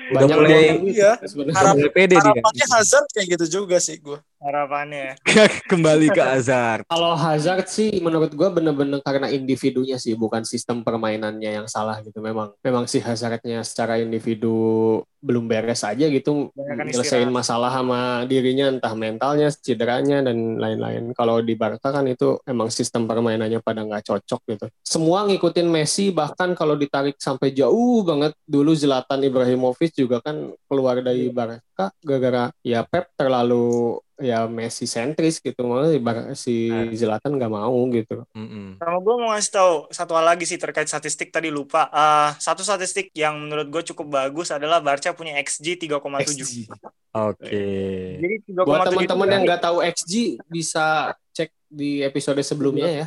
[0.09, 1.13] Udah mulai- Iya.
[1.21, 1.57] sebenarnya.
[1.61, 1.77] Harap-.
[2.17, 4.19] Harapannya Hazard kayak gitu juga sih gue.
[4.39, 5.19] Harapannya.
[5.71, 6.87] Kembali ke Hazard.
[6.93, 12.23] Kalau Hazard sih menurut gue bener-bener karena individunya sih bukan sistem permainannya yang salah gitu.
[12.23, 18.95] Memang memang si Hazardnya secara individu belum beres aja gitu nyelesain masalah sama dirinya entah
[18.95, 21.11] mentalnya, cederanya dan lain-lain.
[21.11, 24.67] Kalau di Barca kan itu emang sistem permainannya pada nggak cocok gitu.
[24.87, 31.03] Semua ngikutin Messi bahkan kalau ditarik sampai jauh banget dulu Zlatan Ibrahimovic juga kan keluar
[31.03, 35.95] dari Barca gara-gara ya Pep terlalu ya Messi sentris gitu malah
[36.35, 38.27] si si Zlatan nggak mau gitu.
[38.35, 38.83] Mm-mm.
[38.83, 41.87] Sama gue mau ngasih tahu satu hal lagi sih terkait statistik tadi lupa.
[41.89, 46.27] Eh, satu statistik yang menurut gue cukup bagus adalah Barca punya XG 3,7.
[46.27, 46.43] XG.
[47.15, 47.63] Oke.
[48.19, 53.07] Jadi 3,7 Buat teman-teman yang nggak tahu XG bisa cek di episode sebelumnya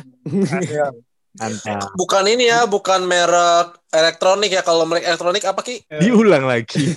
[0.58, 0.88] Iya.
[1.32, 1.96] Mantap.
[1.96, 4.60] Bukan ini ya, bukan merek elektronik ya.
[4.60, 5.80] Kalau merek elektronik apa Ki?
[5.88, 6.84] Diulang lagi.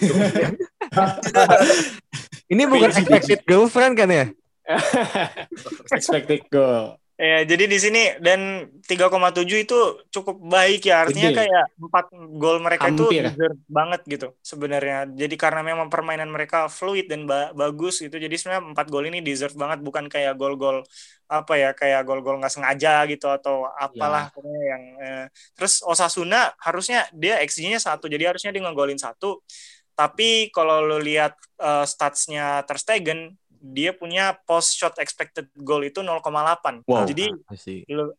[2.46, 4.26] Ini bukan expected girlfriend kan ya?
[5.96, 6.98] Expected goal.
[7.16, 9.80] Ya, jadi di sini dan 3,7 itu
[10.12, 11.08] cukup baik ya.
[11.08, 11.48] Artinya Gede.
[11.48, 13.24] kayak 4 gol mereka itu Hampir.
[13.32, 15.08] deserve banget gitu sebenarnya.
[15.08, 18.20] Jadi karena memang permainan mereka fluid dan ba- bagus gitu.
[18.20, 20.84] Jadi sebenarnya 4 gol ini deserve banget bukan kayak gol-gol
[21.32, 25.26] apa ya kayak gol-gol nggak sengaja gitu atau apalah pokoknya yang eh.
[25.58, 29.42] terus Osasuna harusnya dia XG-nya satu jadi harusnya dia ngegolin satu
[29.96, 36.06] tapi kalau lo lihat eh, statsnya Ter Stegen dia punya post shot expected goal itu
[36.06, 37.10] 0,8 Wow.
[37.10, 37.34] jadi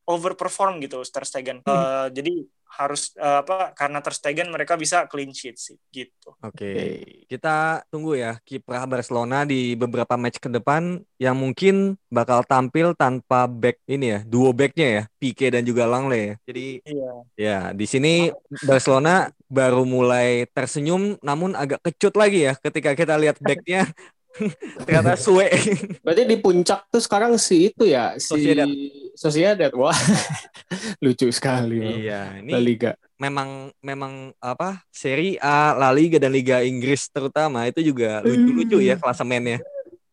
[0.03, 1.63] overperform gitu Ter Stegen.
[1.63, 2.35] Eh, jadi
[2.67, 6.35] harus eh, apa karena Ter Stegen mereka bisa clean sheet sih gitu.
[6.43, 7.03] Oke.
[7.31, 13.49] Kita tunggu ya kiprah Barcelona di beberapa match ke depan yang mungkin bakal tampil tanpa
[13.49, 16.35] back ini ya, duo backnya ya, Pique dan juga Langley ya.
[16.47, 17.13] Jadi Iya.
[17.37, 18.13] ya di sini
[18.63, 23.87] Barcelona baru mulai tersenyum namun agak kecut lagi ya ketika kita lihat backnya
[24.85, 25.49] ternyata suwe.
[26.05, 28.69] Berarti di puncak tuh sekarang si itu ya si Sociedad.
[29.17, 29.73] Sociedad.
[29.75, 29.97] Wah.
[31.05, 32.05] Lucu sekali.
[32.05, 32.99] Iya, La ini Liga.
[33.17, 34.85] memang memang apa?
[34.93, 39.61] Seri A, La Liga dan Liga Inggris terutama itu juga lucu-lucu ya klasemennya.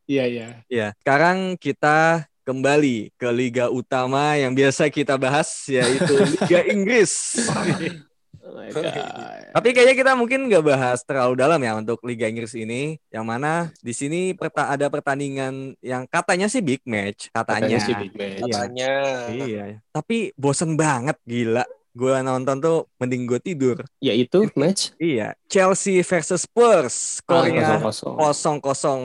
[0.08, 0.48] Iya, iya.
[0.68, 7.12] Ya, sekarang kita kembali ke liga utama yang biasa kita bahas yaitu Liga Inggris.
[8.54, 9.50] Oh my God.
[9.50, 13.74] Tapi kayaknya kita mungkin nggak bahas terlalu dalam ya untuk Liga Inggris ini, yang mana
[13.82, 17.66] di sini perta- ada pertandingan yang katanya sih big match, katanya.
[17.66, 18.42] Katanya sih big match.
[18.46, 18.54] Iya.
[18.54, 18.92] Katanya.
[19.34, 21.66] Iya, tapi bosen banget gila.
[21.94, 23.78] Gue nonton tuh mending gue tidur.
[24.02, 24.98] Ya itu match.
[24.98, 28.16] Iya, Chelsea versus Spurs, Ah, skornya kosong-kosong.
[28.18, 29.02] kosong kosong.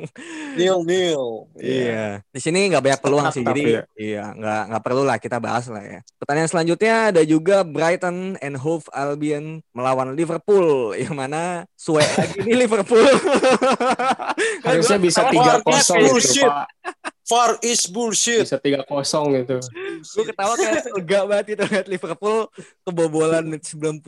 [0.58, 1.46] Nil nil.
[1.54, 2.18] Iya.
[2.28, 3.82] Di sini nggak banyak peluang sih, jadi ya.
[3.94, 6.00] iya nggak nggak perlu lah kita bahas lah ya.
[6.18, 10.66] Pertanyaan selanjutnya ada juga Brighton and Hove Albion melawan Liverpool,
[11.02, 13.06] yang mana suwe lagi ini Liverpool.
[14.62, 16.48] Harusnya bisa tiga kosong itu bullshit.
[16.50, 16.66] Pak.
[17.24, 18.44] Far is bullshit.
[18.44, 19.56] Bisa tiga kosong itu.
[20.04, 22.52] Gue ketawa kayak lega banget itu lihat Liverpool
[22.84, 24.04] kebobolan menit 90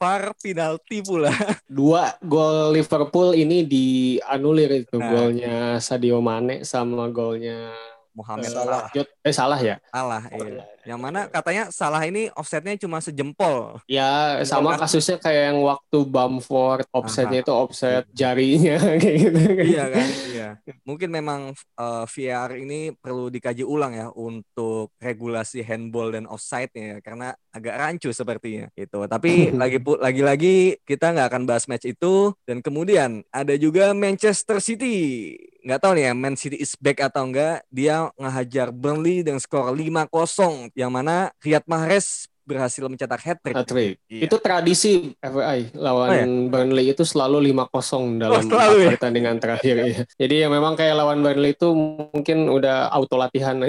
[0.00, 1.23] VAR penalti pula.
[1.68, 5.10] Dua gol Liverpool ini dianulir itu Nah.
[5.10, 7.72] golnya Sadio Mane sama golnya
[8.14, 8.86] Mohamed Salah.
[9.24, 10.64] Eh salah ya Salah, iya.
[10.84, 13.80] Yang mana katanya Salah ini offsetnya cuma sejempol.
[13.88, 19.40] ya sama kasusnya kayak yang waktu Bamford offsetnya itu offset jarinya kayak gitu.
[19.74, 20.08] Iya kan?
[20.30, 20.48] Iya.
[20.84, 27.00] Mungkin memang eh, VR ini perlu dikaji ulang ya untuk regulasi handball dan offside ya
[27.00, 29.08] karena agak rancu sepertinya gitu.
[29.08, 32.36] Tapi lagi lagi-lagi kita nggak akan bahas match itu.
[32.44, 35.32] Dan kemudian ada juga Manchester City.
[35.64, 39.72] Nggak tahu nih ya Man City is back atau enggak dia ngehajar Burnley dengan skor
[39.72, 43.96] 5-0 yang mana Riyad Mahrez berhasil mencetak hat-trick Hat-trick.
[44.04, 44.28] Iya.
[44.28, 46.26] Itu tradisi FAI lawan Oh, ya?
[46.52, 48.90] Burnley itu selalu 5-0 dalam selalu ya?
[48.92, 50.04] pertandingan terakhir ya.
[50.20, 53.56] Jadi ya memang kayak lawan Burnley itu mungkin udah auto latihan.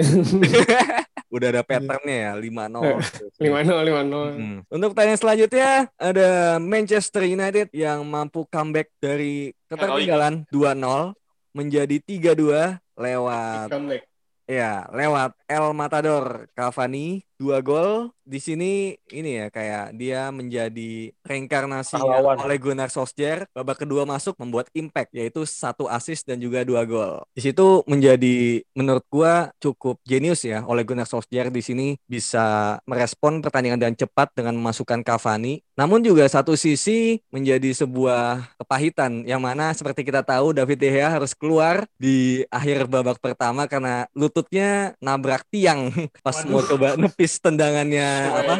[1.26, 4.38] udah ada patternnya ya 5-0 5-0 5-0.
[4.38, 4.58] Hmm.
[4.70, 11.12] Untuk pertanyaan selanjutnya ada Manchester United yang mampu comeback dari ketertinggalan 2-0
[11.52, 14.02] menjadi 3-2 lewat Comeback.
[14.48, 21.94] Ya lewat El Matador Cavani dua gol di sini ini ya kayak dia menjadi reinkarnasi
[22.42, 23.46] oleh Gunnar Solskjaer.
[23.54, 27.22] Babak kedua masuk membuat impact yaitu satu assist dan juga dua gol.
[27.30, 33.38] Di situ menjadi menurut gua cukup jenius ya oleh Gunnar Solskjaer di sini bisa merespon
[33.38, 35.62] pertandingan dengan cepat dengan memasukkan Cavani.
[35.78, 41.12] Namun juga satu sisi menjadi sebuah kepahitan yang mana seperti kita tahu David De Gea
[41.12, 45.92] harus keluar di akhir babak pertama karena lututnya nabrak tiang
[46.26, 48.54] pas mau coba nepis tipis tendangannya Oh, apa?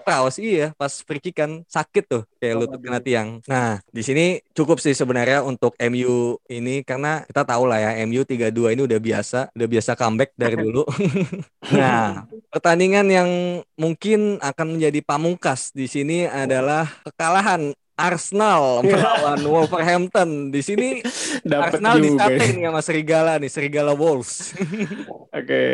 [0.00, 0.40] ya.
[0.40, 3.44] Iya pas free kick kan sakit tuh kayak Oh, lutut kena tiang.
[3.44, 8.24] Nah, di sini cukup sih sebenarnya untuk MU ini karena kita tahu lah ya MU
[8.24, 10.88] 3-2 ini udah biasa, udah biasa comeback dari dulu.
[11.76, 13.30] nah, pertandingan yang
[13.76, 20.52] mungkin akan menjadi pamungkas di sini adalah kekalahan Arsenal melawan Wolverhampton.
[20.52, 21.00] Di sini
[21.42, 24.52] Dapat Arsenal disatain nih sama Serigala nih, Serigala Wolves.
[25.36, 25.64] Oke.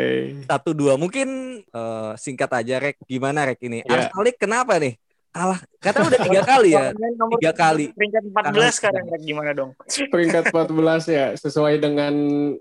[0.47, 3.83] Satu dua mungkin eh, singkat aja Rek, gimana Rek ini?
[3.83, 4.07] Ya.
[4.07, 4.95] Arsenal ini kenapa nih?
[5.33, 6.93] Kalah, kata udah tiga kali ya,
[7.41, 7.89] tiga kali.
[7.97, 8.21] peringkat
[8.53, 9.73] 14 sekarang Rek, gimana dong?
[10.13, 12.13] Peringkat 14 ya, sesuai dengan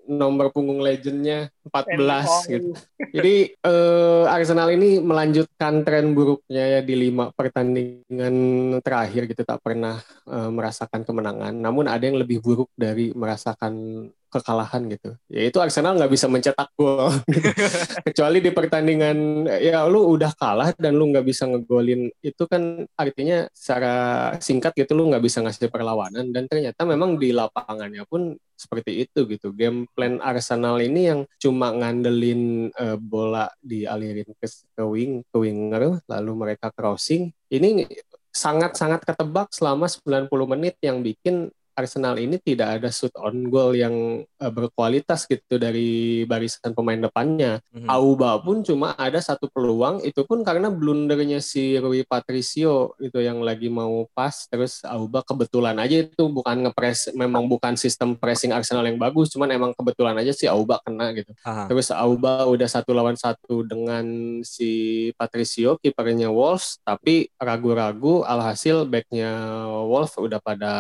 [0.08, 2.72] nomor punggung legendnya 14 gitu.
[3.12, 8.34] Jadi eh, Arsenal ini melanjutkan tren buruknya ya di lima pertandingan
[8.80, 10.00] terakhir gitu tak pernah
[10.32, 11.52] eh, merasakan kemenangan.
[11.52, 15.12] Namun ada yang lebih buruk dari merasakan kekalahan gitu.
[15.28, 17.12] Yaitu Arsenal nggak bisa mencetak gol.
[18.08, 23.44] Kecuali di pertandingan ya lu udah kalah dan lu nggak bisa ngegolin itu kan artinya
[23.52, 23.94] secara
[24.40, 29.28] singkat gitu lu nggak bisa ngasih perlawanan dan ternyata memang di lapangannya pun seperti itu
[29.28, 29.52] gitu.
[29.52, 36.00] Game plan Arsenal ini yang cuma ngandelin eh, bola dialirin ke, ke wing ke winger
[36.08, 37.84] lalu mereka crossing ini
[38.32, 44.24] sangat-sangat ketebak selama 90 menit yang bikin Arsenal ini tidak ada shoot on goal yang
[44.24, 47.64] eh, berkualitas gitu dari barisan pemain depannya.
[47.72, 47.88] Mhm.
[47.88, 53.40] Auba pun cuma ada satu peluang, itu pun karena blundernya si Rui Patricio itu yang
[53.40, 58.84] lagi mau pas, terus Auba kebetulan aja itu bukan ngepres, memang bukan sistem pressing Arsenal
[58.84, 61.32] yang bagus, cuman emang kebetulan aja si Auba kena gitu.
[61.46, 61.70] Aha.
[61.72, 64.04] Terus Auba udah satu lawan satu dengan
[64.44, 70.72] si Patricio, kipernya Wolves, tapi ragu-ragu alhasil backnya Wolves udah pada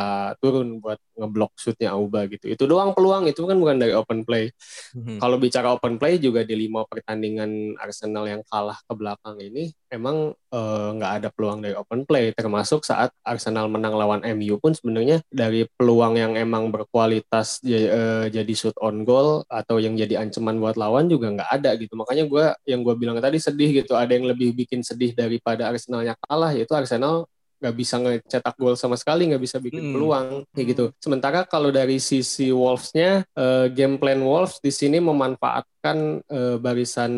[0.42, 2.50] turun buat ngeblok shootnya Auba gitu.
[2.50, 4.50] Itu doang peluang, itu kan bukan dari open play.
[4.98, 5.22] Mhm.
[5.22, 10.32] Kalau bicara open play juga di lima pertandingan Arsenal yang kalah ke belakang ini emang
[10.32, 15.20] eh, nggak ada peluang dari open play termasuk saat Arsenal menang lawan MU pun sebenarnya
[15.28, 20.80] dari peluang yang emang berkualitas eh, jadi shoot on goal atau yang jadi ancaman buat
[20.80, 24.24] lawan juga nggak ada gitu makanya gue yang gue bilang tadi sedih gitu ada yang
[24.24, 27.28] lebih bikin sedih daripada Arsenalnya kalah yaitu Arsenal
[27.62, 29.94] nggak bisa ngecetak gol sama sekali, nggak bisa bikin Hmm.
[29.94, 30.84] peluang kayak gitu.
[30.98, 37.12] Sementara kalau dari sisi Wolves-nya, eh, game plan Wolves di sini memanfaatkan eh, barisan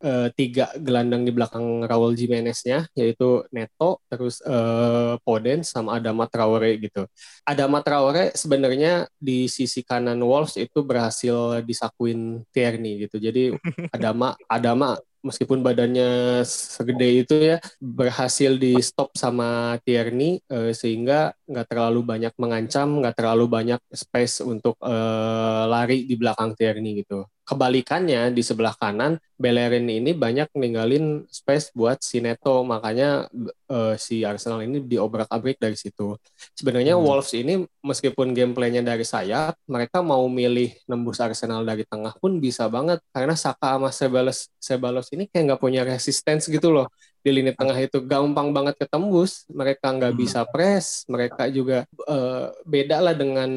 [0.00, 6.80] eh, tiga gelandang di belakang Raul Jimenez-nya, yaitu Neto, terus eh, Podence sama Adama Traore
[6.80, 7.04] gitu.
[7.44, 13.20] Adama Traore sebenarnya di sisi kanan Wolves itu berhasil disakuin Tierney gitu.
[13.20, 13.52] Jadi
[13.94, 16.06] Adama Adama meskipun badannya
[16.46, 23.14] segede itu ya berhasil di stop sama Tierney eh, sehingga nggak terlalu banyak mengancam, nggak
[23.18, 27.24] terlalu banyak space untuk eh, lari di belakang Tierney gitu.
[27.44, 33.28] Kebalikannya di sebelah kanan Bellerin ini banyak ninggalin space buat si Neto, makanya
[33.68, 36.16] eh, si Arsenal ini diobrak-abrik dari situ.
[36.56, 37.04] Sebenarnya Hmm.
[37.04, 42.64] Wolves ini meskipun gameplaynya dari sayap, mereka mau milih nembus Arsenal dari tengah pun bisa
[42.72, 46.88] banget karena Saka sama Sebalos Sebalos ini kayak nggak punya resistance gitu loh
[47.24, 49.48] di lini tengah itu gampang banget ketembus.
[49.48, 50.20] Mereka nggak Hmm.
[50.20, 53.48] bisa press, mereka juga eh, beda lah dengan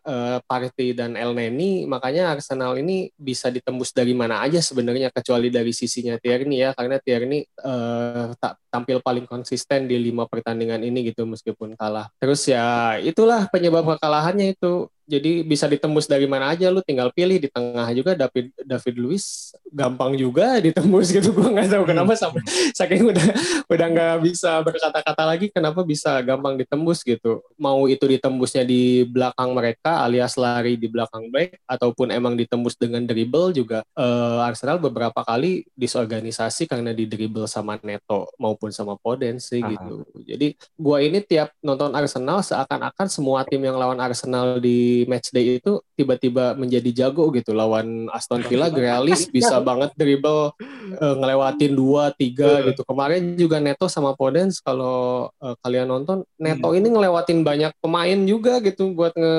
[0.00, 1.84] eh, Partey dan El Neni.
[1.84, 6.96] Makanya Arsenal ini bisa ditembus dari mana aja sebenarnya kecuali dari sisinya Tierney ya karena
[6.96, 12.08] Tierney eh, tak tampil paling konsisten di lima pertandingan ini gitu meskipun kalah.
[12.16, 14.88] Terus ya itulah penyebab kekalahannya itu.
[15.12, 17.36] Jadi bisa ditembus dari mana aja lu tinggal pilih.
[17.36, 21.36] Di tengah juga David David Luiz gampang juga ditembus gitu.
[21.36, 22.40] Gua nggak tahu kenapa sampai
[22.72, 23.26] saking udah
[23.68, 27.44] udah nggak bisa berkata-kata lagi kenapa bisa gampang ditembus gitu.
[27.60, 33.04] Mau itu ditembusnya di belakang mereka alias lari di belakang back ataupun emang ditembus dengan
[33.04, 39.52] dribble juga eh, Arsenal beberapa kali disorganisasi karena di dribble sama Neto maupun sama Podence
[39.52, 39.76] sih Aha.
[39.76, 40.08] gitu.
[40.24, 45.58] Jadi gua ini tiap nonton Arsenal seakan-akan semua tim yang lawan Arsenal di match day
[45.58, 47.52] itu tiba-tiba menjadi jago gitu.
[47.52, 50.54] Lawan Aston Villa Grealish bisa banget dribble
[50.98, 52.82] eh, ngelewatin dua tiga gitu.
[52.82, 58.58] Kemarin juga Neto sama Podence kalau eh, kalian nonton Neto ini ngelewatin banyak pemain juga
[58.64, 59.36] gitu buat nge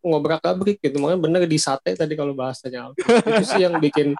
[0.00, 1.00] ngobrak abrik gitu.
[1.00, 4.14] Makanya bener di sate tadi kalau bahasanya itu sih yang bikin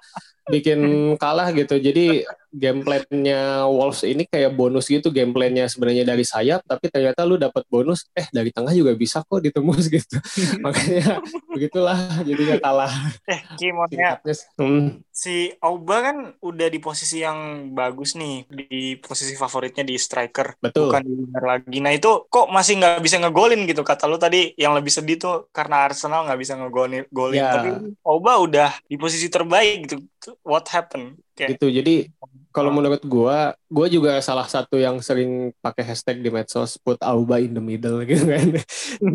[0.49, 0.79] bikin
[1.17, 1.81] kalah gitu.
[1.81, 2.25] Jadi
[2.55, 7.35] game plan-nya Wolves ini kayak bonus gitu game plan-nya sebenarnya dari sayap tapi ternyata lu
[7.35, 10.17] dapat bonus eh dari tengah juga bisa kok ditembus gitu.
[10.63, 11.19] Makanya
[11.53, 12.93] begitulah jadinya kalah.
[13.27, 14.19] Eh, Singkatnya,
[14.57, 20.59] hmm, si Auba kan udah di posisi yang bagus nih di posisi favoritnya di striker
[20.63, 20.89] Betul.
[20.89, 21.77] bukan di winger lagi.
[21.83, 23.83] Nah itu kok masih nggak bisa ngegolin gitu?
[23.83, 27.41] Kata lu tadi yang lebih sedih tuh karena Arsenal nggak bisa ngegolin golin.
[27.43, 27.51] Ya.
[27.51, 27.69] tapi
[28.05, 29.95] Auba udah di posisi terbaik gitu.
[30.41, 31.19] What happened?
[31.35, 32.07] Kayak gitu jadi
[32.55, 37.43] kalau menurut gua gua juga salah satu yang sering pakai hashtag di medsos put Auba
[37.43, 38.47] in the middle gitu kan.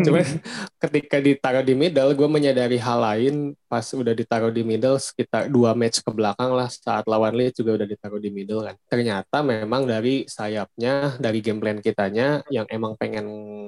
[0.05, 0.20] Cuma
[0.76, 3.57] ketika ditaruh di middle gue menyadari hal lain.
[3.70, 7.80] Pas udah ditaruh di middle sekitar dua match ke belakang lah saat lawan Leeds juga
[7.80, 8.76] udah ditaruh di middle kan.
[8.91, 13.24] Ternyata memang dari sayapnya dari game plan kitanya yang emang pengen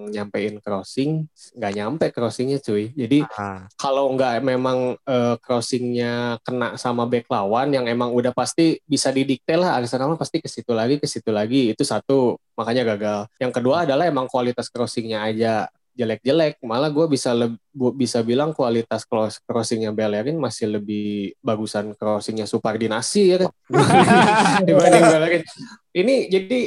[0.08, 2.90] nyampein crossing nggak nyampe crossingnya cuy.
[2.90, 8.80] Jadi Ah, kalau nggak memang eh, crossingnya kena sama back lawan yang emang udah pasti
[8.82, 11.70] bisa didikte lah Arsenal pasti ke situ lagi ke situ lagi.
[11.70, 13.30] Itu satu makanya gagal.
[13.36, 16.56] Yang kedua adalah emang kualitas crossingnya aja jelek-jelek.
[16.64, 17.36] Malah gue bisa
[17.68, 23.50] bu- bisa bilang kualitas cross- crossingnya Bellerin masih lebih bagusan crossingnya Supardinasi ya kan
[24.64, 25.42] dibanding Bellerin.
[25.92, 26.60] Ini jadi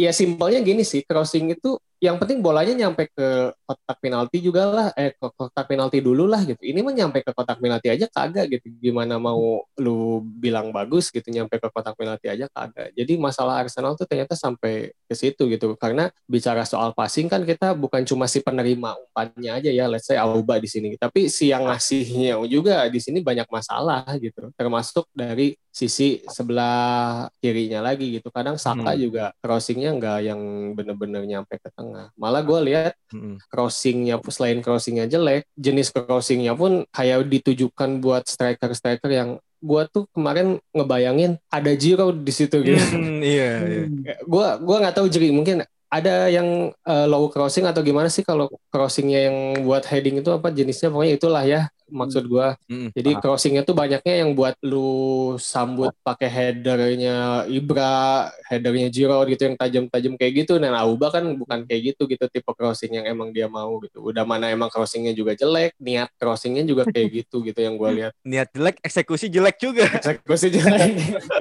[0.00, 4.88] ya simpelnya gini sih crossing itu yang penting bolanya nyampe ke kotak penalti juga lah
[4.96, 6.64] eh ke kotak penalti dulu lah gitu.
[6.64, 8.72] Ini mah nyampe ke kotak penalti aja kagak gitu.
[8.80, 12.96] Gimana mau lu bilang bagus gitu nyampe ke kotak penalti aja kagak.
[12.96, 15.76] Jadi masalah Arsenal tuh ternyata sampai ke situ gitu.
[15.76, 20.16] Karena bicara soal passing kan kita bukan cuma si penerima umpannya aja ya let's say
[20.16, 20.96] Auba di sini.
[20.96, 24.48] Tapi si yang ngasihnya juga di sini banyak masalah gitu.
[24.56, 29.00] Termasuk dari sisi sebelah kirinya lagi gitu kadang Saka Hmm.
[29.00, 30.40] juga crossingnya nggak yang
[30.74, 33.38] bener-bener nyampe ke tengah malah gue lihat mm-mm.
[33.46, 40.56] crossingnya selain crossingnya jelek jenis crossingnya pun kayak ditujukan buat striker-striker yang gua tuh kemarin
[40.72, 43.84] ngebayangin ada Giro di situ gitu Hmm, iya, iya.
[44.32, 48.48] gua gua nggak tahu jadi mungkin ada yang eh, low crossing atau gimana sih kalau
[48.72, 52.94] crossingnya yang buat heading itu apa jenisnya pokoknya itulah ya maksud gua Mm-mm.
[52.94, 53.22] jadi Paham.
[53.22, 54.90] crossingnya tuh banyaknya yang buat lu
[55.36, 60.56] sambut pakai headernya Ibra, headernya Giroud gitu yang tajam-tajam kayak gitu.
[60.56, 64.00] Dan Auba kan bukan kayak gitu gitu tipe crossing yang emang dia mau gitu.
[64.00, 68.12] Udah mana emang crossingnya juga jelek, niat crossingnya juga kayak gitu gitu yang gue lihat.
[68.22, 70.90] niat jelek eksekusi jelek juga Eksekusi jelek.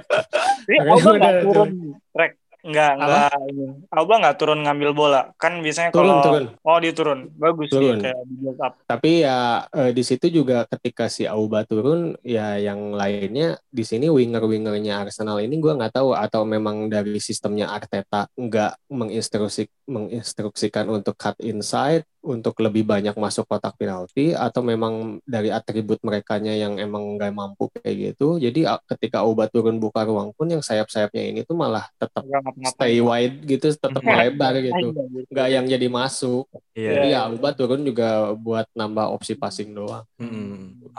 [0.69, 1.69] Makanya Auba nggak turun
[2.11, 3.03] track nggak Apa?
[3.07, 3.65] nggak ini.
[3.87, 6.45] Auba nggak turun ngambil bola kan biasanya turun kalau turun.
[6.59, 7.95] oh dia turun bagus Turun.
[7.95, 9.37] sih kayak di build up Tapi ya
[9.71, 15.39] eh, di situ juga ketika si Auba turun, ya yang lainnya di sini winger-wingernya Arsenal
[15.39, 22.03] ini gua nggak tahu atau memang dari sistemnya Arteta nggak menginstruksi menginstruksikan untuk cut inside
[22.19, 27.71] untuk lebih banyak masuk kotak penalti atau memang dari atribut merekanya yang emang nggak mampu
[27.71, 28.35] kayak gitu.
[28.35, 32.27] Jadi ketika Auba turun buka ruang pun yang sayap-sayapnya ini tuh malah tetap
[32.67, 34.11] stay wide gitu, tetap Hmm.
[34.11, 34.91] melebar gitu.
[34.91, 35.25] Aja gitu.
[35.31, 36.45] Nggak yang jadi masuk.
[36.75, 40.03] iya Jadi ya Auba turun juga buat nambah opsi passing doang.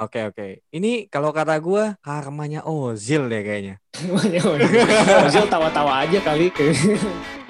[0.01, 3.77] Oke oke ini kalau kata gua karmanya Ozil deh kayaknya
[5.27, 6.49] Ozil tawa-tawa aja kali.